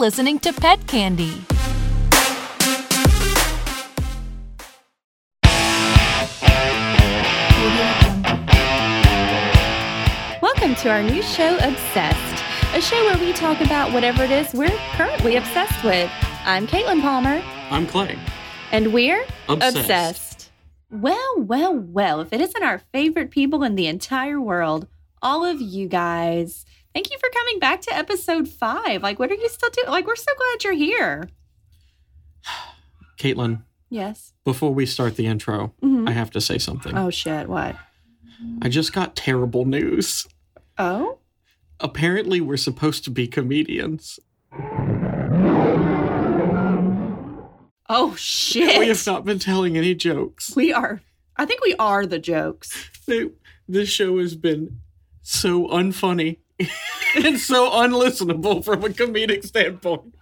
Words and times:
listening 0.00 0.38
to 0.38 0.50
Pet 0.50 0.86
Candy. 0.86 1.44
Welcome 10.42 10.74
to 10.76 10.90
our 10.90 11.02
new 11.02 11.22
show, 11.22 11.56
Obsessed, 11.56 12.44
a 12.74 12.80
show 12.80 13.02
where 13.04 13.18
we 13.18 13.32
talk 13.32 13.60
about 13.60 13.92
whatever 13.92 14.24
it 14.24 14.30
is 14.30 14.52
we're 14.54 14.70
currently 14.92 15.36
obsessed 15.36 15.82
with. 15.84 16.10
I'm 16.44 16.66
Caitlin 16.66 17.00
Palmer, 17.00 17.42
I'm 17.70 17.86
Clay. 17.86 18.18
and 18.72 18.92
we're 18.92 19.24
Obsessed. 19.48 20.50
Well, 20.90 21.34
well, 21.38 21.74
well, 21.74 22.20
if 22.20 22.32
it 22.32 22.40
isn't 22.40 22.62
our 22.62 22.78
favorite 22.92 23.30
people 23.30 23.62
in 23.62 23.74
the 23.74 23.86
entire 23.86 24.40
world, 24.40 24.88
all 25.22 25.44
of 25.44 25.60
you 25.60 25.88
guys, 25.88 26.64
thank 26.94 27.10
you 27.10 27.18
for 27.18 27.28
coming 27.34 27.58
back 27.58 27.80
to 27.82 27.94
episode 27.96 28.48
five. 28.48 29.02
Like, 29.02 29.18
what 29.18 29.30
are 29.30 29.34
you 29.34 29.48
still 29.48 29.70
doing? 29.70 29.88
Like, 29.88 30.06
we're 30.06 30.16
so 30.16 30.32
glad 30.36 30.64
you're 30.64 30.72
here. 30.74 31.28
Caitlin, 33.18 33.62
Yes. 33.90 34.32
before 34.44 34.72
we 34.72 34.86
start 34.86 35.16
the 35.16 35.26
intro, 35.26 35.74
Mhm. 35.82 36.08
I 36.08 36.12
have 36.12 36.30
to 36.32 36.40
say 36.40 36.58
something. 36.58 36.96
Oh, 36.96 37.10
shit. 37.10 37.48
What? 37.48 37.76
I 38.62 38.68
just 38.68 38.92
got 38.92 39.14
terrible 39.16 39.64
news. 39.66 40.26
Oh? 40.78 41.18
Apparently, 41.78 42.40
we're 42.40 42.56
supposed 42.56 43.04
to 43.04 43.10
be 43.10 43.26
comedians. 43.26 44.18
Oh, 47.92 48.14
shit. 48.16 48.78
We 48.78 48.88
have 48.88 49.04
not 49.06 49.24
been 49.24 49.38
telling 49.40 49.76
any 49.76 49.94
jokes. 49.94 50.54
We 50.54 50.72
are. 50.72 51.00
I 51.36 51.44
think 51.44 51.62
we 51.62 51.74
are 51.78 52.06
the 52.06 52.18
jokes. 52.18 52.88
This 53.68 53.88
show 53.88 54.18
has 54.18 54.34
been 54.36 54.80
so 55.22 55.66
unfunny 55.68 56.38
and 57.24 57.38
so 57.38 57.70
unlistenable 57.70 58.64
from 58.64 58.84
a 58.84 58.88
comedic 58.88 59.44
standpoint. 59.44 60.14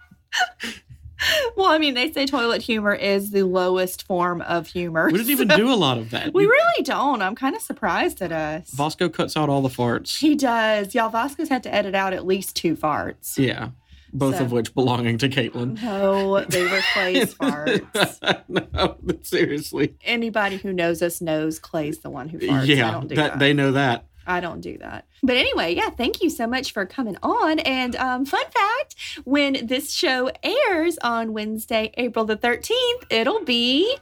Well, 1.57 1.67
I 1.67 1.79
mean, 1.79 1.95
they 1.95 2.13
say 2.13 2.25
toilet 2.25 2.61
humor 2.61 2.93
is 2.93 3.31
the 3.31 3.43
lowest 3.43 4.03
form 4.07 4.41
of 4.41 4.67
humor. 4.67 5.07
We 5.07 5.17
didn't 5.17 5.31
even 5.31 5.49
so- 5.49 5.57
do 5.57 5.69
a 5.71 5.75
lot 5.75 5.97
of 5.97 6.11
that. 6.11 6.33
We 6.33 6.45
really 6.45 6.83
don't. 6.83 7.21
I'm 7.21 7.35
kind 7.35 7.57
of 7.57 7.61
surprised 7.61 8.21
at 8.21 8.31
us. 8.31 8.69
Vasco 8.71 9.09
cuts 9.09 9.35
out 9.35 9.49
all 9.49 9.61
the 9.61 9.67
farts. 9.69 10.17
He 10.19 10.35
does. 10.35 10.95
Y'all, 10.95 11.09
Vasco's 11.09 11.49
had 11.49 11.63
to 11.63 11.73
edit 11.73 11.93
out 11.93 12.13
at 12.13 12.25
least 12.25 12.55
two 12.55 12.73
farts. 12.77 13.37
Yeah, 13.37 13.71
both 14.13 14.37
So- 14.37 14.45
of 14.45 14.53
which 14.53 14.73
belonging 14.73 15.17
to 15.17 15.27
Caitlin. 15.27 15.81
No, 15.83 16.39
they 16.45 16.63
were 16.63 16.79
Clay's 16.93 17.33
farts. 17.35 18.39
no, 18.47 18.95
but 19.03 19.25
seriously. 19.27 19.95
Anybody 20.05 20.55
who 20.55 20.71
knows 20.71 21.01
us 21.01 21.19
knows 21.19 21.59
Clay's 21.59 21.99
the 21.99 22.09
one 22.09 22.29
who 22.29 22.39
farts. 22.39 22.61
I 22.61 22.63
yeah, 22.63 22.91
don't 22.91 23.09
do 23.09 23.15
that, 23.15 23.31
that. 23.33 23.39
they 23.39 23.51
know 23.51 23.73
that. 23.73 24.05
I 24.29 24.39
don't 24.39 24.61
do 24.61 24.77
that. 24.77 25.05
But 25.23 25.35
anyway, 25.37 25.73
yeah, 25.75 25.89
thank 25.89 26.21
you 26.21 26.29
so 26.29 26.45
much 26.47 26.71
for 26.71 26.85
coming 26.85 27.17
on. 27.23 27.59
And 27.59 27.95
um, 27.95 28.25
fun 28.25 28.45
fact 28.51 28.95
when 29.25 29.65
this 29.65 29.91
show 29.91 30.29
airs 30.43 30.97
on 31.01 31.33
Wednesday, 31.33 31.91
April 31.97 32.23
the 32.25 32.37
13th, 32.37 32.71
it'll 33.09 33.43
be 33.43 33.97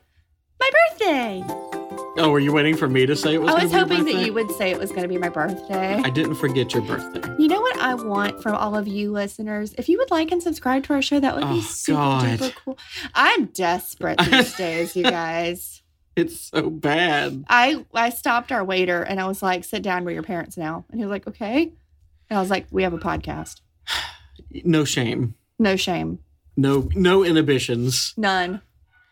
my 0.59 0.69
birthday. 0.91 1.43
Oh, 2.19 2.31
were 2.31 2.39
you 2.39 2.51
waiting 2.51 2.75
for 2.75 2.89
me 2.89 3.05
to 3.05 3.15
say 3.15 3.35
it 3.35 3.41
was? 3.41 3.51
I 3.51 3.63
was 3.63 3.71
be 3.71 3.77
hoping 3.77 4.05
that 4.05 4.25
you 4.25 4.33
would 4.33 4.49
say 4.51 4.71
it 4.71 4.79
was 4.79 4.89
going 4.89 5.03
to 5.03 5.07
be 5.07 5.19
my 5.19 5.29
birthday. 5.29 6.01
I 6.03 6.09
didn't 6.09 6.33
forget 6.35 6.73
your 6.73 6.81
birthday. 6.81 7.21
You 7.37 7.47
know 7.47 7.61
what 7.61 7.77
I 7.77 7.93
want 7.93 8.41
from 8.41 8.55
all 8.55 8.75
of 8.75 8.87
you 8.87 9.11
listeners? 9.11 9.75
If 9.77 9.87
you 9.87 9.99
would 9.99 10.09
like 10.09 10.31
and 10.31 10.41
subscribe 10.41 10.83
to 10.85 10.93
our 10.93 11.01
show, 11.03 11.19
that 11.19 11.35
would 11.35 11.47
be 11.47 11.59
Oh, 11.59 11.61
super 11.61 11.97
God. 11.99 12.39
duper 12.39 12.55
cool. 12.65 12.77
I'm 13.13 13.45
desperate 13.45 14.17
these 14.31 14.55
days, 14.55 14.95
you 14.95 15.03
guys. 15.03 15.76
It's 16.17 16.39
so 16.41 16.69
bad. 16.69 17.45
I 17.47 17.85
I 17.93 18.09
stopped 18.09 18.51
our 18.51 18.63
waiter 18.65 19.01
and 19.03 19.19
I 19.21 19.27
was 19.27 19.41
like, 19.43 19.63
"Sit 19.63 19.83
down. 19.83 20.03
We're 20.03 20.11
your 20.11 20.23
parents 20.23 20.57
now." 20.57 20.83
And 20.89 20.99
he 20.99 21.05
was 21.05 21.11
like, 21.11 21.27
"Okay." 21.27 21.71
And 22.29 22.37
I 22.37 22.41
was 22.41 22.49
like, 22.49 22.67
"We 22.71 22.83
have 22.83 22.93
a 22.93 22.97
podcast. 22.97 23.61
No 24.63 24.85
shame. 24.85 25.35
No 25.59 25.75
shame, 25.75 26.19
No 26.55 26.89
no 26.95 27.23
inhibitions. 27.23 28.13
none. 28.17 28.61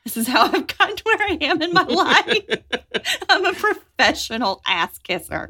This 0.03 0.17
is 0.17 0.27
how 0.27 0.43
I've 0.53 0.67
gotten 0.67 0.95
to 0.95 1.03
where 1.03 1.17
I 1.21 1.37
am 1.41 1.61
in 1.61 1.73
my 1.73 1.83
life. 1.83 2.43
I'm 3.29 3.45
a 3.45 3.53
professional 3.53 4.61
ass 4.65 4.97
kisser." 4.99 5.49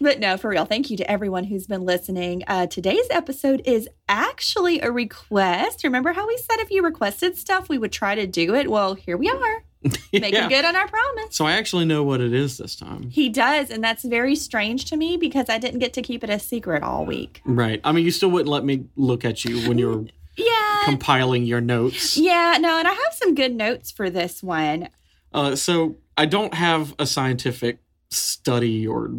But 0.00 0.20
no, 0.20 0.36
for 0.36 0.50
real. 0.50 0.64
Thank 0.66 0.90
you 0.90 0.96
to 0.98 1.10
everyone 1.10 1.44
who's 1.44 1.66
been 1.66 1.82
listening. 1.82 2.42
Uh, 2.46 2.66
today's 2.66 3.06
episode 3.10 3.62
is 3.64 3.88
actually 4.08 4.80
a 4.80 4.90
request. 4.90 5.84
Remember 5.84 6.12
how 6.12 6.26
we 6.28 6.36
said 6.36 6.60
if 6.60 6.70
you 6.70 6.82
requested 6.82 7.36
stuff, 7.36 7.68
we 7.68 7.78
would 7.78 7.92
try 7.92 8.14
to 8.14 8.26
do 8.26 8.54
it? 8.54 8.70
Well, 8.70 8.94
here 8.94 9.16
we 9.16 9.28
are, 9.30 9.64
making 10.12 10.32
Yeah. 10.34 10.48
good 10.48 10.64
on 10.64 10.74
our 10.76 10.88
promise. 10.88 11.36
So 11.36 11.44
I 11.46 11.52
actually 11.52 11.84
know 11.84 12.02
what 12.02 12.20
it 12.20 12.32
is 12.32 12.58
this 12.58 12.74
time. 12.76 13.10
He 13.10 13.28
does, 13.28 13.70
and 13.70 13.82
that's 13.84 14.04
very 14.04 14.34
strange 14.36 14.84
to 14.86 14.96
me 14.96 15.16
because 15.16 15.48
I 15.48 15.58
didn't 15.58 15.78
get 15.80 15.92
to 15.94 16.02
keep 16.02 16.24
it 16.24 16.30
a 16.30 16.38
secret 16.38 16.82
all 16.82 17.04
week. 17.04 17.40
Right. 17.44 17.80
I 17.84 17.92
mean, 17.92 18.04
you 18.04 18.10
still 18.10 18.30
wouldn't 18.30 18.48
let 18.50 18.64
me 18.64 18.86
look 18.96 19.24
at 19.24 19.44
you 19.44 19.68
when 19.68 19.78
you're 19.78 20.04
Yeah. 20.36 20.80
compiling 20.84 21.44
your 21.44 21.60
notes. 21.60 22.16
yeah, 22.16 22.56
no, 22.60 22.78
and 22.78 22.86
I 22.88 22.92
have 22.92 23.12
some 23.14 23.34
good 23.34 23.54
notes 23.54 23.90
for 23.90 24.10
this 24.10 24.42
one. 24.42 24.88
Uh, 25.32 25.54
so 25.56 25.96
I 26.16 26.26
don't 26.26 26.54
have 26.54 26.94
a 26.98 27.06
scientific 27.06 27.78
study 28.10 28.86
or 28.86 29.10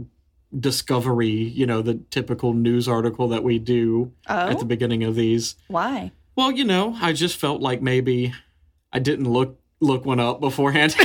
discovery, 0.58 1.28
you 1.30 1.66
know, 1.66 1.82
the 1.82 1.96
typical 2.10 2.54
news 2.54 2.88
article 2.88 3.28
that 3.30 3.44
we 3.44 3.60
do 3.60 4.12
at 4.28 4.58
the 4.58 4.64
Oh, 4.64 4.68
beginning 4.68 5.04
of 5.04 5.16
these. 5.16 5.56
why? 5.68 6.12
Well, 6.36 6.52
you 6.52 6.64
know, 6.64 6.96
I 7.02 7.14
just 7.14 7.38
felt 7.38 7.62
like 7.62 7.82
maybe 7.82 8.34
I 8.94 9.00
didn't 9.00 9.30
look 9.32 9.60
look 9.80 10.06
one 10.06 10.20
up 10.20 10.40
beforehand. 10.40 10.96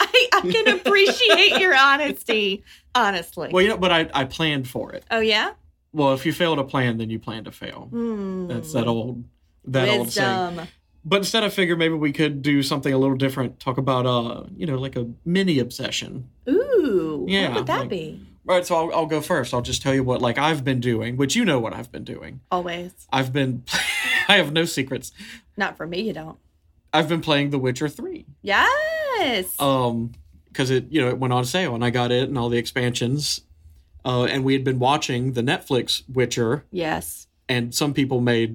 I, 0.00 0.28
I 0.32 0.40
can 0.42 0.68
appreciate 0.78 1.60
your 1.60 1.74
honesty, 1.76 2.64
honestly. 2.94 3.50
well, 3.52 3.62
you 3.62 3.68
know, 3.68 3.76
but 3.78 3.92
I, 3.92 4.10
I 4.14 4.24
planned 4.24 4.68
for 4.68 4.92
it. 4.92 5.04
oh, 5.10 5.20
yeah? 5.20 5.52
Well, 5.92 6.12
if 6.14 6.24
you 6.24 6.32
fail 6.32 6.56
to 6.56 6.64
plan, 6.64 6.98
then 6.98 7.10
you 7.10 7.18
plan 7.18 7.44
to 7.44 7.52
fail. 7.52 7.88
Hmm. 7.90 8.46
That's 8.46 8.72
that 8.74 8.86
old 8.86 9.24
that 9.64 9.88
old 9.88 10.10
saying. 10.12 10.60
But 11.04 11.16
instead, 11.18 11.42
I 11.42 11.48
figured 11.48 11.78
maybe 11.78 11.94
we 11.94 12.12
could 12.12 12.42
do 12.42 12.62
something 12.62 12.92
a 12.92 12.98
little 12.98 13.16
different. 13.16 13.58
Talk 13.58 13.78
about 13.78 14.06
uh, 14.06 14.44
you 14.56 14.66
know, 14.66 14.76
like 14.76 14.94
a 14.96 15.08
mini 15.24 15.58
obsession. 15.58 16.28
Ooh, 16.48 17.24
Yeah, 17.28 17.48
what 17.48 17.56
would 17.56 17.66
that 17.66 17.80
like- 17.80 17.88
be? 17.88 18.20
Right. 18.44 18.64
So 18.66 18.74
I'll, 18.74 18.94
I'll 19.00 19.06
go 19.06 19.20
first. 19.20 19.52
I'll 19.52 19.62
just 19.62 19.82
tell 19.82 19.94
you 19.94 20.02
what 20.04 20.22
like 20.22 20.38
I've 20.38 20.62
been 20.64 20.80
doing, 20.80 21.16
which 21.16 21.34
you 21.36 21.44
know 21.44 21.58
what 21.60 21.74
I've 21.74 21.90
been 21.92 22.04
doing. 22.04 22.40
Always. 22.50 22.92
I've 23.12 23.32
been, 23.32 23.64
I 24.28 24.36
have 24.36 24.52
no 24.52 24.64
secrets. 24.64 25.12
Not 25.56 25.76
for 25.76 25.86
me, 25.86 26.00
you 26.02 26.12
don't. 26.12 26.38
I've 26.92 27.08
been 27.08 27.20
playing 27.20 27.50
The 27.50 27.58
Witcher 27.58 27.88
Three. 27.88 28.26
Yes. 28.42 29.58
um 29.60 30.12
because 30.48 30.70
it 30.70 30.86
you 30.90 31.00
know 31.00 31.08
it 31.08 31.18
went 31.18 31.32
on 31.32 31.44
sale 31.44 31.74
and 31.74 31.84
i 31.84 31.90
got 31.90 32.10
it 32.10 32.28
and 32.28 32.36
all 32.38 32.48
the 32.48 32.58
expansions 32.58 33.42
uh 34.04 34.24
and 34.24 34.44
we 34.44 34.52
had 34.54 34.64
been 34.64 34.78
watching 34.78 35.34
the 35.34 35.42
netflix 35.42 36.02
witcher 36.08 36.64
yes. 36.70 37.26
and 37.48 37.74
some 37.74 37.92
people 37.92 38.20
may 38.20 38.54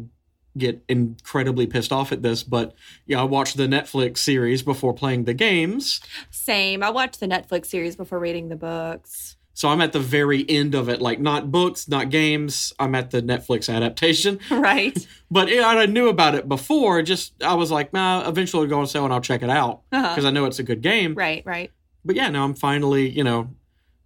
get 0.57 0.83
incredibly 0.89 1.67
pissed 1.67 1.91
off 1.91 2.11
at 2.11 2.21
this 2.21 2.41
but 2.43 2.73
yeah 3.05 3.19
i 3.19 3.23
watched 3.23 3.57
the 3.57 3.67
netflix 3.67 4.17
series 4.17 4.63
before 4.63 4.93
playing 4.93 5.25
the 5.25 5.33
games 5.33 6.01
Same. 6.31 6.83
I 6.83 6.89
watched 6.89 7.19
the 7.19 7.27
Netflix 7.27 7.67
series 7.67 7.95
before 7.95 8.19
reading 8.19 8.49
the 8.49 8.55
books. 8.55 9.35
So 9.55 9.67
i'm 9.69 9.81
at 9.81 9.91
the 9.93 9.99
very 9.99 10.47
end 10.47 10.75
of 10.75 10.87
it 10.89 11.01
like 11.01 11.19
not 11.19 11.49
books 11.51 11.87
not 11.87 12.11
games 12.11 12.71
i'm 12.77 12.93
at 12.93 13.09
the 13.09 13.21
netflix 13.23 13.73
adaptation 13.73 14.39
Right. 14.51 14.95
but 15.31 15.47
yeah, 15.49 15.65
i 15.67 15.85
knew 15.87 16.07
about 16.09 16.35
it 16.35 16.47
before 16.47 17.01
just 17.01 17.41
i 17.43 17.55
was 17.55 17.71
like 17.71 17.91
nah 17.93 18.27
eventually 18.29 18.63
it'll 18.65 18.75
go 18.75 18.79
on 18.81 18.85
sale 18.87 19.05
and 19.05 19.13
i'll 19.13 19.19
check 19.21 19.41
it 19.41 19.49
out 19.49 19.81
Uh-huh. 19.91 20.09
because 20.09 20.25
i 20.25 20.29
know 20.29 20.45
it's 20.45 20.59
a 20.59 20.63
good 20.63 20.81
game 20.81 21.15
Right, 21.15 21.41
right. 21.45 21.71
but 22.05 22.15
yeah, 22.15 22.29
now 22.29 22.43
I'm 22.43 22.53
finally, 22.53 23.09
you 23.09 23.23
know, 23.23 23.49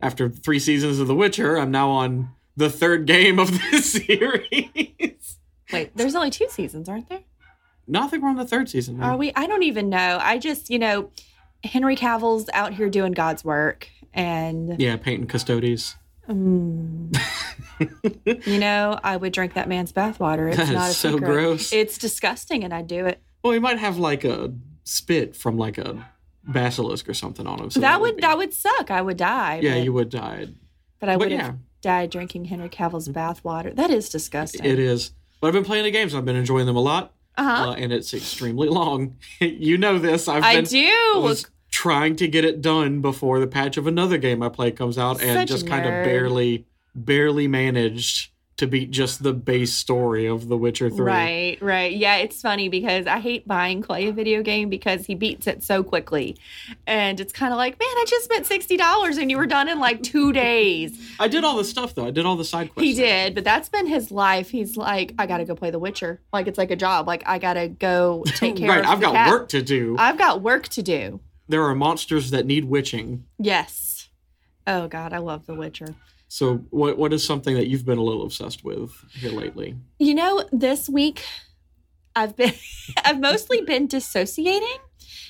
after 0.01 0.29
three 0.29 0.59
seasons 0.59 0.99
of 0.99 1.07
The 1.07 1.15
Witcher, 1.15 1.57
I'm 1.57 1.71
now 1.71 1.89
on 1.89 2.29
the 2.55 2.69
third 2.69 3.05
game 3.05 3.37
of 3.39 3.51
the 3.71 3.81
series. 3.81 5.37
Wait, 5.73 5.95
there's 5.95 6.15
only 6.15 6.29
two 6.29 6.47
seasons, 6.49 6.87
aren't 6.87 7.09
there? 7.09 7.19
no, 7.87 8.03
I 8.03 8.07
think 8.07 8.23
we're 8.23 8.29
on 8.29 8.35
the 8.37 8.45
third 8.45 8.69
season 8.69 8.97
now. 8.99 9.11
Are 9.11 9.17
we? 9.17 9.33
I 9.35 9.45
don't 9.47 9.63
even 9.63 9.89
know. 9.89 10.19
I 10.21 10.37
just, 10.37 10.69
you 10.69 10.79
know, 10.79 11.09
Henry 11.63 11.95
Cavill's 11.95 12.49
out 12.53 12.73
here 12.73 12.89
doing 12.89 13.11
God's 13.11 13.43
work. 13.43 13.89
And, 14.13 14.79
Yeah, 14.79 14.97
painting 14.97 15.27
Custodes. 15.27 15.95
mm, 16.27 17.15
you 18.47 18.59
know, 18.59 18.99
I 19.03 19.17
would 19.17 19.33
drink 19.33 19.53
that 19.53 19.67
man's 19.69 19.91
bathwater. 19.91 20.47
It's 20.49 20.57
That 20.57 20.67
is 20.69 20.73
not 20.73 20.89
a 20.89 20.93
so 20.93 21.11
secret. 21.13 21.27
gross. 21.27 21.73
It's 21.73 21.97
disgusting, 21.97 22.63
and 22.63 22.73
I'd 22.73 22.87
do 22.87 23.05
it. 23.05 23.21
Well, 23.43 23.53
he 23.53 23.59
might 23.59 23.79
have 23.79 23.97
like 23.97 24.23
a 24.23 24.53
spit 24.83 25.35
from 25.35 25.57
like 25.57 25.77
a 25.77 26.05
basilisk 26.43 27.07
or 27.07 27.13
something 27.13 27.45
on 27.47 27.59
him. 27.59 27.69
So 27.69 27.79
that 27.81 28.01
would 28.01 28.15
be- 28.17 28.21
that 28.21 28.37
would 28.37 28.53
suck. 28.53 28.91
I 28.91 29.01
would 29.01 29.17
die. 29.17 29.59
yeah, 29.61 29.75
but, 29.75 29.83
you 29.83 29.93
would 29.93 30.09
die. 30.09 30.47
But 30.99 31.09
I 31.09 31.15
would 31.17 31.31
yeah. 31.31 31.53
died 31.81 32.09
drinking 32.09 32.45
Henry 32.45 32.69
Cavill's 32.69 33.07
bathwater. 33.07 33.73
That 33.75 33.89
is 33.91 34.09
disgusting. 34.09 34.65
It 34.65 34.79
is. 34.79 35.11
But 35.39 35.47
I've 35.47 35.53
been 35.53 35.63
playing 35.63 35.85
the 35.85 35.91
games. 35.91 36.13
I've 36.13 36.25
been 36.25 36.35
enjoying 36.35 36.65
them 36.65 36.75
a 36.75 36.81
lot, 36.81 37.13
Uh-huh. 37.37 37.69
uh, 37.69 37.73
and 37.75 37.93
it's 37.93 38.13
extremely 38.13 38.67
long. 38.79 39.15
you 39.39 39.77
know 39.77 39.97
this. 39.99 40.27
I've 40.27 40.43
I 40.43 40.55
been 40.55 40.65
do. 40.65 41.21
was 41.21 41.45
trying 41.71 42.15
to 42.17 42.27
get 42.27 42.45
it 42.45 42.61
done 42.61 43.01
before 43.01 43.39
the 43.39 43.47
patch 43.47 43.77
of 43.77 43.87
another 43.87 44.17
game 44.17 44.41
I 44.41 44.49
play 44.49 44.71
comes 44.71 44.97
out, 44.97 45.21
and 45.21 45.33
Such 45.33 45.47
just 45.47 45.67
kind 45.67 45.85
of 45.85 45.91
barely, 46.03 46.65
barely 46.95 47.47
managed 47.47 48.31
to 48.59 48.67
beat 48.67 48.91
just 48.91 49.23
the 49.23 49.31
base 49.31 49.73
story 49.73 50.25
of 50.25 50.49
The 50.49 50.57
Witcher 50.57 50.89
3. 50.89 50.99
Right, 50.99 51.57
right. 51.61 51.93
Yeah, 51.93 52.17
it's 52.17 52.41
funny 52.41 52.67
because 52.67 53.07
I 53.07 53.19
hate 53.19 53.47
buying 53.47 53.81
Clay 53.81 54.07
a 54.07 54.11
video 54.11 54.43
game 54.43 54.67
because 54.67 55.05
he 55.05 55.15
beats 55.15 55.47
it 55.47 55.63
so 55.63 55.81
quickly. 55.81 56.35
And 56.85 57.21
it's 57.21 57.31
kind 57.31 57.53
of 57.53 57.57
like, 57.57 57.79
man, 57.79 57.87
I 57.87 58.03
just 58.05 58.25
spent 58.25 58.45
$60 58.45 59.17
and 59.17 59.31
you 59.31 59.37
were 59.37 59.47
done 59.47 59.69
in 59.69 59.79
like 59.79 60.03
two 60.03 60.33
days. 60.33 60.99
I 61.21 61.29
did 61.29 61.45
all 61.45 61.55
the 61.55 61.63
stuff 61.63 61.95
though. 61.95 62.05
I 62.05 62.11
did 62.11 62.25
all 62.25 62.35
the 62.35 62.43
side 62.43 62.73
quests. 62.73 62.83
He 62.83 62.93
did, 62.95 63.33
but 63.33 63.45
that's 63.45 63.69
been 63.69 63.87
his 63.87 64.11
life. 64.11 64.49
He's 64.49 64.75
like, 64.75 65.13
I 65.17 65.25
got 65.25 65.37
to 65.37 65.45
go 65.45 65.55
play 65.55 65.71
The 65.71 65.79
Witcher. 65.79 66.19
Like, 66.33 66.47
it's 66.47 66.57
like 66.57 66.69
a 66.71 66.75
job. 66.75 67.07
Like, 67.07 67.23
I 67.25 67.39
got 67.39 67.53
to 67.53 67.69
go 67.69 68.23
take 68.27 68.57
care 68.57 68.67
right, 68.67 68.79
of 68.79 68.85
Right, 68.85 68.91
I've 68.91 68.99
got 68.99 69.13
cat. 69.13 69.29
work 69.29 69.49
to 69.49 69.61
do. 69.61 69.95
I've 69.97 70.17
got 70.17 70.41
work 70.41 70.67
to 70.67 70.83
do. 70.83 71.21
There 71.49 71.63
are 71.65 71.75
monsters 71.75 72.31
that 72.31 72.45
need 72.45 72.65
witching. 72.65 73.25
Yes. 73.37 74.09
Oh, 74.65 74.87
God, 74.87 75.11
I 75.13 75.17
love 75.17 75.45
The 75.47 75.55
Witcher. 75.55 75.95
So 76.31 76.57
what 76.69 76.97
what 76.99 77.11
is 77.11 77.23
something 77.23 77.55
that 77.55 77.67
you've 77.67 77.85
been 77.85 77.97
a 77.97 78.03
little 78.03 78.23
obsessed 78.23 78.63
with 78.63 78.91
here 79.13 79.31
lately? 79.31 79.75
You 79.97 80.13
know, 80.13 80.47
this 80.51 80.87
week 80.87 81.23
I've 82.15 82.35
been 82.35 82.53
I've 83.03 83.19
mostly 83.19 83.61
been 83.61 83.87
dissociating 83.87 84.77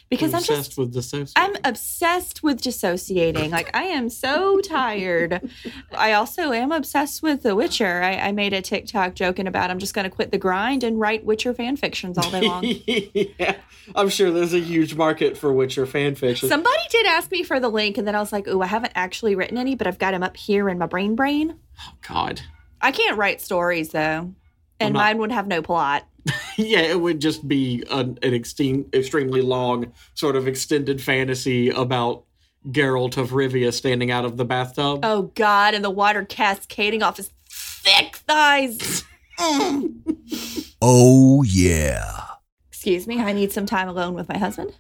because 0.09 0.31
You're 0.31 0.37
I'm 0.37 0.41
obsessed 0.41 0.69
just 0.69 0.77
with 0.77 0.93
dissociating. 0.93 1.33
I'm 1.35 1.55
obsessed 1.63 2.41
with 2.41 2.61
dissociating. 2.61 3.51
Like 3.51 3.75
I 3.75 3.83
am 3.83 4.09
so 4.09 4.59
tired. 4.61 5.49
I 5.91 6.13
also 6.13 6.51
am 6.51 6.71
obsessed 6.71 7.21
with 7.21 7.43
The 7.43 7.55
Witcher. 7.55 8.01
I, 8.01 8.15
I 8.15 8.31
made 8.31 8.53
a 8.53 8.61
TikTok 8.61 9.13
joking 9.13 9.45
about 9.45 9.69
I'm 9.69 9.77
just 9.79 9.93
going 9.93 10.09
to 10.09 10.15
quit 10.15 10.31
the 10.31 10.39
grind 10.39 10.83
and 10.83 10.99
write 10.99 11.25
Witcher 11.25 11.53
fan 11.53 11.77
fictions 11.77 12.17
all 12.17 12.31
day 12.31 12.41
long. 12.41 12.63
yeah, 12.65 13.55
I'm 13.95 14.09
sure 14.09 14.31
there's 14.31 14.53
a 14.53 14.59
huge 14.59 14.95
market 14.95 15.37
for 15.37 15.53
Witcher 15.53 15.85
fan 15.85 16.15
fiction. 16.15 16.49
Somebody 16.49 16.81
did 16.89 17.05
ask 17.05 17.31
me 17.31 17.43
for 17.43 17.59
the 17.59 17.69
link, 17.69 17.97
and 17.97 18.07
then 18.07 18.15
I 18.15 18.19
was 18.19 18.31
like, 18.31 18.47
"Ooh, 18.47 18.61
I 18.61 18.67
haven't 18.67 18.93
actually 18.95 19.35
written 19.35 19.57
any, 19.57 19.75
but 19.75 19.85
I've 19.85 19.99
got 19.99 20.11
them 20.11 20.23
up 20.23 20.35
here 20.35 20.69
in 20.69 20.79
my 20.79 20.87
brain. 20.87 21.15
Brain. 21.15 21.55
oh, 21.87 21.93
God, 22.07 22.41
I 22.81 22.91
can't 22.91 23.17
write 23.17 23.41
stories 23.41 23.89
though, 23.89 24.33
and 24.79 24.93
not- 24.93 24.99
mine 24.99 25.17
would 25.19 25.31
have 25.31 25.47
no 25.47 25.61
plot. 25.61 26.07
yeah, 26.57 26.81
it 26.81 26.99
would 26.99 27.19
just 27.19 27.47
be 27.47 27.83
an, 27.89 28.17
an 28.21 28.33
extreme, 28.33 28.85
extremely 28.93 29.41
long, 29.41 29.91
sort 30.13 30.35
of 30.35 30.47
extended 30.47 31.01
fantasy 31.01 31.69
about 31.69 32.25
Geralt 32.67 33.17
of 33.17 33.29
Rivia 33.31 33.71
standing 33.73 34.11
out 34.11 34.25
of 34.25 34.37
the 34.37 34.45
bathtub. 34.45 34.99
Oh 35.03 35.31
God, 35.35 35.73
and 35.73 35.83
the 35.83 35.89
water 35.89 36.25
cascading 36.25 37.03
off 37.03 37.17
his 37.17 37.31
thick 37.49 38.17
thighs. 38.17 39.03
Oh, 40.81 41.43
yeah. 41.43 42.25
Excuse 42.69 43.07
me, 43.07 43.19
I 43.19 43.33
need 43.33 43.51
some 43.51 43.65
time 43.65 43.89
alone 43.89 44.13
with 44.13 44.29
my 44.29 44.37
husband. 44.37 44.73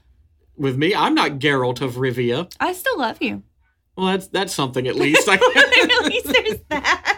With 0.55 0.77
me, 0.77 0.95
I'm 0.95 1.13
not 1.13 1.39
Geralt 1.39 1.81
of 1.81 1.95
Rivia. 1.95 2.53
I 2.59 2.73
still 2.73 2.97
love 2.97 3.21
you. 3.21 3.43
Well, 3.97 4.07
that's 4.07 4.27
that's 4.27 4.53
something 4.53 4.87
at 4.87 4.95
least. 4.97 5.27
At 5.27 5.41
least 6.05 6.25
there's 6.27 6.59
that. 6.69 7.08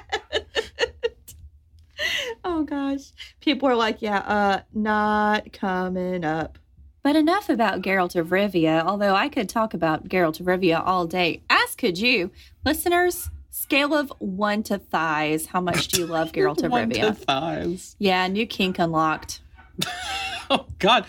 Oh 2.52 2.64
gosh. 2.64 3.12
People 3.40 3.68
are 3.70 3.76
like, 3.76 4.02
yeah, 4.02 4.20
uh, 4.20 4.62
not 4.74 5.54
coming 5.54 6.24
up. 6.24 6.58
But 7.04 7.16
enough 7.16 7.50
about 7.50 7.82
Geralt 7.82 8.16
of 8.16 8.28
Rivia, 8.28 8.84
although 8.84 9.16
I 9.16 9.28
could 9.28 9.50
talk 9.50 9.74
about 9.74 10.08
Geralt 10.08 10.40
of 10.40 10.46
Rivia 10.46 10.86
all 10.86 11.08
day, 11.08 11.42
as 11.50 11.74
could 11.76 11.98
you. 11.98 12.30
Listeners, 12.64 13.30
scale 13.50 13.96
of 13.96 14.14
one 14.20 14.62
to 14.64 14.78
thighs, 14.78 15.48
how 15.48 15.62
much 15.62 15.88
do 15.88 16.02
you 16.02 16.08
love 16.08 16.32
Geralt 16.34 16.64
of 16.64 16.72
One 16.72 16.90
to 16.92 17.00
Rivia? 17.00 17.18
thighs. 17.18 17.96
Yeah, 17.98 18.28
new 18.28 18.46
kink 18.46 18.78
unlocked. 18.78 19.42
Oh 20.54 20.66
God! 20.80 21.06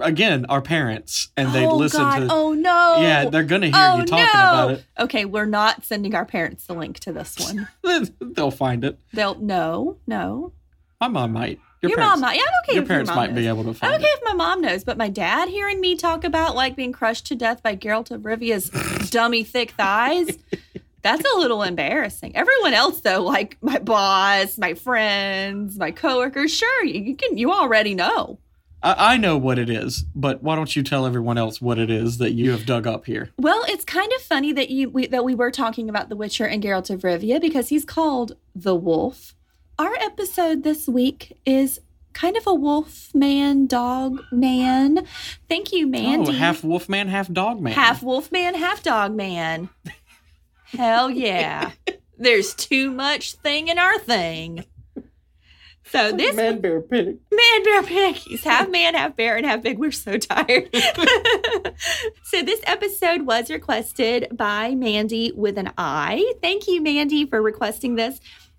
Again, 0.00 0.46
our 0.48 0.62
parents, 0.62 1.32
and 1.36 1.52
they 1.52 1.66
oh 1.66 1.74
listen 1.74 2.00
God. 2.00 2.18
to. 2.20 2.28
Oh 2.30 2.52
no. 2.52 2.98
Yeah, 3.00 3.28
they're 3.28 3.42
gonna 3.42 3.66
hear 3.66 3.74
oh 3.74 3.96
you 3.98 4.04
talking 4.04 4.24
no. 4.24 4.40
about 4.40 4.70
it. 4.70 4.84
Okay, 5.00 5.24
we're 5.24 5.46
not 5.46 5.84
sending 5.84 6.14
our 6.14 6.24
parents 6.24 6.66
the 6.66 6.74
link 6.74 7.00
to 7.00 7.12
this 7.12 7.36
one. 7.40 7.66
They'll 8.20 8.52
find 8.52 8.84
it. 8.84 9.00
They'll 9.12 9.34
no, 9.34 9.96
no. 10.06 10.52
My 11.00 11.08
mom 11.08 11.32
might. 11.32 11.60
Your, 11.82 11.90
Your, 11.90 12.00
mom 12.00 12.20
might. 12.20 12.36
Yeah, 12.36 12.42
I'm 12.42 12.64
okay. 12.64 12.74
your 12.74 12.82
if 12.82 12.88
parents 12.88 13.08
your 13.08 13.16
mom 13.16 13.26
might 13.26 13.34
be 13.34 13.46
able 13.46 13.62
to 13.64 13.70
I'm 13.70 13.74
find 13.74 13.94
okay 13.96 14.04
if 14.06 14.20
my 14.24 14.32
mom 14.32 14.62
knows, 14.62 14.84
but 14.84 14.96
my 14.96 15.08
dad 15.08 15.48
hearing 15.48 15.80
me 15.80 15.96
talk 15.96 16.24
about 16.24 16.54
like 16.54 16.76
being 16.76 16.92
crushed 16.92 17.26
to 17.26 17.34
death 17.34 17.62
by 17.62 17.76
Geralt 17.76 18.10
of 18.10 18.22
Rivia's 18.22 18.70
dummy 19.10 19.44
thick 19.44 19.72
thighs, 19.72 20.38
that's 21.02 21.24
a 21.34 21.38
little 21.38 21.62
embarrassing. 21.62 22.34
Everyone 22.36 22.72
else 22.72 23.00
though, 23.00 23.22
like 23.22 23.58
my 23.60 23.78
boss, 23.78 24.56
my 24.56 24.72
friends, 24.74 25.78
my 25.78 25.90
coworkers, 25.90 26.54
sure, 26.54 26.84
you, 26.84 27.02
you 27.02 27.16
can 27.16 27.36
you 27.36 27.52
already 27.52 27.94
know. 27.94 28.38
I, 28.84 29.14
I 29.14 29.16
know 29.16 29.36
what 29.36 29.58
it 29.58 29.68
is, 29.68 30.04
but 30.14 30.42
why 30.42 30.56
don't 30.56 30.74
you 30.74 30.82
tell 30.82 31.06
everyone 31.06 31.38
else 31.38 31.60
what 31.60 31.78
it 31.78 31.90
is 31.90 32.18
that 32.18 32.32
you 32.32 32.50
have 32.52 32.66
dug 32.66 32.86
up 32.86 33.06
here? 33.06 33.30
Well, 33.38 33.64
it's 33.66 33.84
kind 33.84 34.12
of 34.12 34.22
funny 34.22 34.52
that 34.52 34.70
you 34.70 34.90
we, 34.90 35.06
that 35.08 35.24
we 35.24 35.34
were 35.34 35.50
talking 35.50 35.88
about 35.88 36.08
The 36.08 36.16
Witcher 36.16 36.46
and 36.46 36.62
Geralt 36.62 36.90
of 36.90 37.00
Rivia 37.00 37.40
because 37.40 37.70
he's 37.70 37.84
called 37.84 38.36
the 38.54 38.74
Wolf. 38.74 39.34
Our 39.76 39.94
episode 39.94 40.62
this 40.62 40.86
week 40.86 41.36
is 41.44 41.80
kind 42.12 42.36
of 42.36 42.46
a 42.46 42.54
wolf 42.54 43.12
man, 43.12 43.66
dog 43.66 44.20
man. 44.30 45.04
Thank 45.48 45.72
you, 45.72 45.88
Mandy. 45.88 46.30
Oh, 46.30 46.32
half 46.32 46.62
wolf 46.62 46.88
man, 46.88 47.08
half 47.08 47.32
dog 47.32 47.60
man. 47.60 47.72
half 47.72 48.00
wolf 48.00 48.30
man, 48.30 48.54
half 48.54 48.84
dog 48.84 49.16
man. 49.16 49.68
Hell 50.66 51.10
yeah. 51.10 51.72
There's 52.18 52.54
too 52.54 52.92
much 52.92 53.34
thing 53.34 53.66
in 53.66 53.80
our 53.80 53.98
thing. 53.98 54.64
So 55.86 56.12
this 56.12 56.34
man, 56.34 56.60
bear, 56.60 56.80
pig. 56.80 57.18
Man, 57.30 57.64
bear, 57.64 57.82
pig. 57.82 58.16
He's 58.16 58.42
half 58.42 58.70
man, 58.70 58.94
half 58.94 59.16
bear, 59.16 59.36
and 59.36 59.44
half 59.44 59.62
pig. 59.62 59.78
We're 59.78 59.92
so 59.92 60.16
tired. 60.18 60.68
so, 62.24 62.42
this 62.42 62.60
episode 62.64 63.22
was 63.22 63.50
requested 63.50 64.28
by 64.32 64.74
Mandy 64.74 65.32
with 65.36 65.58
an 65.58 65.72
I. 65.76 66.34
Thank 66.40 66.66
you, 66.68 66.80
Mandy, 66.80 67.26
for 67.26 67.42
requesting 67.42 67.96
this. 67.96 68.18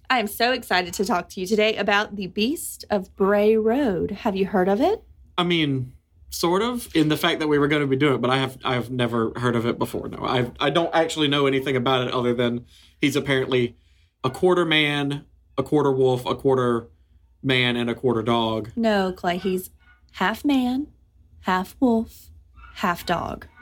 I 0.09 0.19
am 0.19 0.27
so 0.27 0.51
excited 0.51 0.93
to 0.95 1.05
talk 1.05 1.29
to 1.29 1.41
you 1.41 1.47
today 1.47 1.75
about 1.75 2.15
the 2.15 2.27
Beast 2.27 2.85
of 2.89 3.15
Bray 3.15 3.57
Road. 3.57 4.11
Have 4.11 4.35
you 4.35 4.45
heard 4.45 4.69
of 4.69 4.79
it? 4.79 5.03
I 5.37 5.43
mean, 5.43 5.93
sort 6.29 6.61
of 6.61 6.93
in 6.95 7.09
the 7.09 7.17
fact 7.17 7.39
that 7.39 7.47
we 7.47 7.57
were 7.57 7.67
going 7.67 7.81
to 7.81 7.87
be 7.87 7.95
doing 7.95 8.15
it, 8.15 8.21
but 8.21 8.29
I 8.29 8.37
have 8.37 8.57
I've 8.63 8.91
never 8.91 9.31
heard 9.37 9.55
of 9.55 9.65
it 9.65 9.79
before. 9.79 10.07
No, 10.09 10.19
I 10.23 10.51
I 10.59 10.69
don't 10.69 10.93
actually 10.93 11.27
know 11.27 11.47
anything 11.47 11.75
about 11.75 12.07
it 12.07 12.13
other 12.13 12.33
than 12.33 12.65
he's 12.99 13.15
apparently 13.15 13.77
a 14.23 14.29
quarter 14.29 14.65
man, 14.65 15.25
a 15.57 15.63
quarter 15.63 15.91
wolf, 15.91 16.25
a 16.25 16.35
quarter 16.35 16.87
man, 17.41 17.75
and 17.75 17.89
a 17.89 17.95
quarter 17.95 18.21
dog. 18.21 18.71
No, 18.75 19.11
Clay. 19.11 19.37
He's 19.37 19.71
half 20.13 20.45
man, 20.45 20.87
half 21.41 21.75
wolf, 21.79 22.29
half 22.75 23.05
dog. 23.05 23.47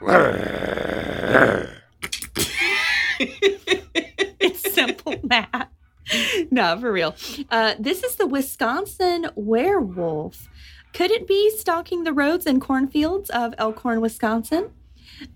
it's 3.20 4.74
simple 4.74 5.16
math. 5.22 5.68
No, 6.50 6.78
for 6.78 6.92
real. 6.92 7.14
Uh, 7.50 7.74
this 7.78 8.02
is 8.02 8.16
the 8.16 8.26
Wisconsin 8.26 9.26
werewolf. 9.34 10.48
Could 10.92 11.10
it 11.10 11.26
be 11.26 11.50
stalking 11.50 12.04
the 12.04 12.12
roads 12.12 12.46
and 12.46 12.60
cornfields 12.60 13.30
of 13.30 13.54
Elkhorn, 13.58 14.00
Wisconsin? 14.00 14.70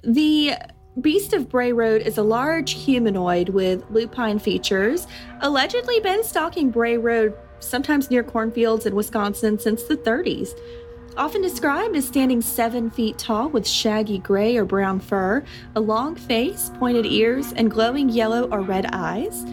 The 0.03 0.55
Beast 1.01 1.33
of 1.33 1.49
Bray 1.49 1.73
Road 1.73 2.03
is 2.03 2.19
a 2.19 2.23
large 2.23 2.73
humanoid 2.73 3.49
with 3.51 3.85
lupine 3.91 4.39
features, 4.39 5.07
allegedly 5.41 6.01
been 6.01 6.23
stalking 6.25 6.71
Bray 6.71 6.97
Road, 6.97 7.35
sometimes 7.61 8.11
near 8.11 8.23
cornfields 8.23 8.87
in 8.87 8.95
Wisconsin, 8.95 9.59
since 9.59 9.85
the 9.85 9.97
30s. 9.97 10.51
Often 11.17 11.43
described 11.43 11.97
as 11.97 12.07
standing 12.07 12.41
seven 12.41 12.91
feet 12.91 13.19
tall 13.19 13.49
with 13.49 13.67
shaggy 13.67 14.19
gray 14.19 14.57
or 14.57 14.65
brown 14.65 15.01
fur, 15.01 15.45
a 15.75 15.81
long 15.81 16.15
face, 16.15 16.71
pointed 16.79 17.07
ears, 17.07 17.53
and 17.53 17.71
glowing 17.71 18.09
yellow 18.09 18.49
or 18.51 18.61
red 18.61 18.87
eyes. 18.93 19.45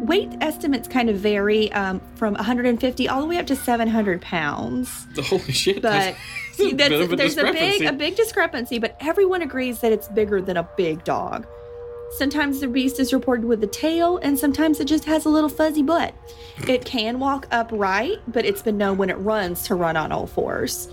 Weight 0.00 0.30
estimates 0.40 0.88
kind 0.88 1.10
of 1.10 1.16
vary 1.16 1.70
um, 1.72 2.00
from 2.14 2.34
150 2.34 3.08
all 3.08 3.20
the 3.20 3.26
way 3.26 3.36
up 3.38 3.46
to 3.48 3.56
700 3.56 4.22
pounds. 4.22 5.06
Holy 5.24 5.52
shit! 5.52 5.82
But 5.82 6.16
that's 6.56 6.60
a 6.60 6.74
that's- 6.74 7.00
of 7.04 7.12
a 7.12 7.16
there's 7.16 7.36
a 7.36 7.44
big 7.44 7.52
discrepancy. 7.52 7.84
a 7.86 7.92
big 7.92 8.16
discrepancy, 8.16 8.78
but 8.78 8.96
everyone 9.00 9.42
agrees 9.42 9.80
that 9.80 9.92
it's 9.92 10.08
bigger 10.08 10.40
than 10.40 10.56
a 10.56 10.62
big 10.76 11.04
dog. 11.04 11.46
Sometimes 12.16 12.60
the 12.60 12.66
beast 12.66 12.98
is 12.98 13.12
reported 13.12 13.44
with 13.44 13.62
a 13.62 13.68
tail, 13.68 14.16
and 14.18 14.36
sometimes 14.38 14.80
it 14.80 14.86
just 14.86 15.04
has 15.04 15.26
a 15.26 15.28
little 15.28 15.48
fuzzy 15.50 15.82
butt. 15.82 16.14
It 16.66 16.84
can 16.84 17.20
walk 17.20 17.46
upright, 17.52 18.18
but 18.26 18.44
it's 18.44 18.62
been 18.62 18.78
known 18.78 18.96
when 18.96 19.10
it 19.10 19.18
runs 19.18 19.62
to 19.64 19.74
run 19.74 19.96
on 19.96 20.10
all 20.12 20.26
fours. 20.26 20.88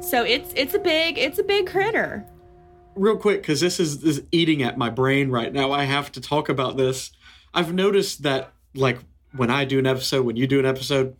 So 0.00 0.24
it's 0.24 0.52
it's 0.56 0.74
a 0.74 0.78
big 0.78 1.16
it's 1.16 1.38
a 1.38 1.42
big 1.44 1.68
critter. 1.68 2.26
real 2.96 3.16
quick 3.16 3.40
because 3.42 3.60
this 3.60 3.78
is, 3.78 4.00
this 4.00 4.18
is 4.18 4.24
eating 4.32 4.62
at 4.62 4.76
my 4.76 4.90
brain 4.90 5.30
right 5.30 5.52
now 5.52 5.70
i 5.70 5.84
have 5.84 6.10
to 6.12 6.20
talk 6.20 6.48
about 6.48 6.76
this 6.76 7.12
i've 7.54 7.72
noticed 7.72 8.22
that 8.22 8.52
like 8.74 8.98
when 9.34 9.50
i 9.50 9.64
do 9.64 9.78
an 9.78 9.86
episode 9.86 10.24
when 10.24 10.36
you 10.36 10.46
do 10.46 10.58
an 10.58 10.66
episode 10.66 11.16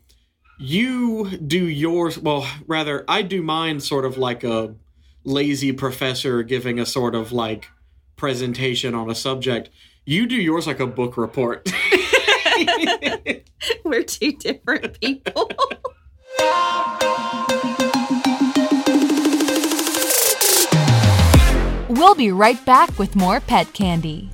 you 0.58 1.36
do 1.38 1.66
yours 1.66 2.18
well 2.18 2.46
rather 2.66 3.04
i 3.08 3.22
do 3.22 3.42
mine 3.42 3.80
sort 3.80 4.04
of 4.04 4.18
like 4.18 4.44
a 4.44 4.74
lazy 5.24 5.72
professor 5.72 6.42
giving 6.42 6.78
a 6.78 6.86
sort 6.86 7.14
of 7.14 7.32
like 7.32 7.68
presentation 8.16 8.94
on 8.94 9.10
a 9.10 9.14
subject 9.14 9.70
you 10.04 10.26
do 10.26 10.36
yours 10.36 10.66
like 10.66 10.80
a 10.80 10.86
book 10.86 11.16
report 11.16 11.70
We're 13.84 14.02
two 14.02 14.32
different 14.32 15.00
people. 15.00 15.50
We'll 21.88 22.14
be 22.14 22.30
right 22.30 22.64
back 22.64 22.98
with 22.98 23.16
more 23.16 23.40
pet 23.40 23.72
candy. 23.72 24.30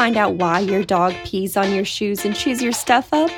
Find 0.00 0.16
out 0.16 0.36
why 0.36 0.60
your 0.60 0.82
dog 0.82 1.12
pees 1.26 1.58
on 1.58 1.74
your 1.74 1.84
shoes 1.84 2.24
and 2.24 2.34
chews 2.34 2.62
your 2.62 2.72
stuff 2.72 3.12
up? 3.12 3.30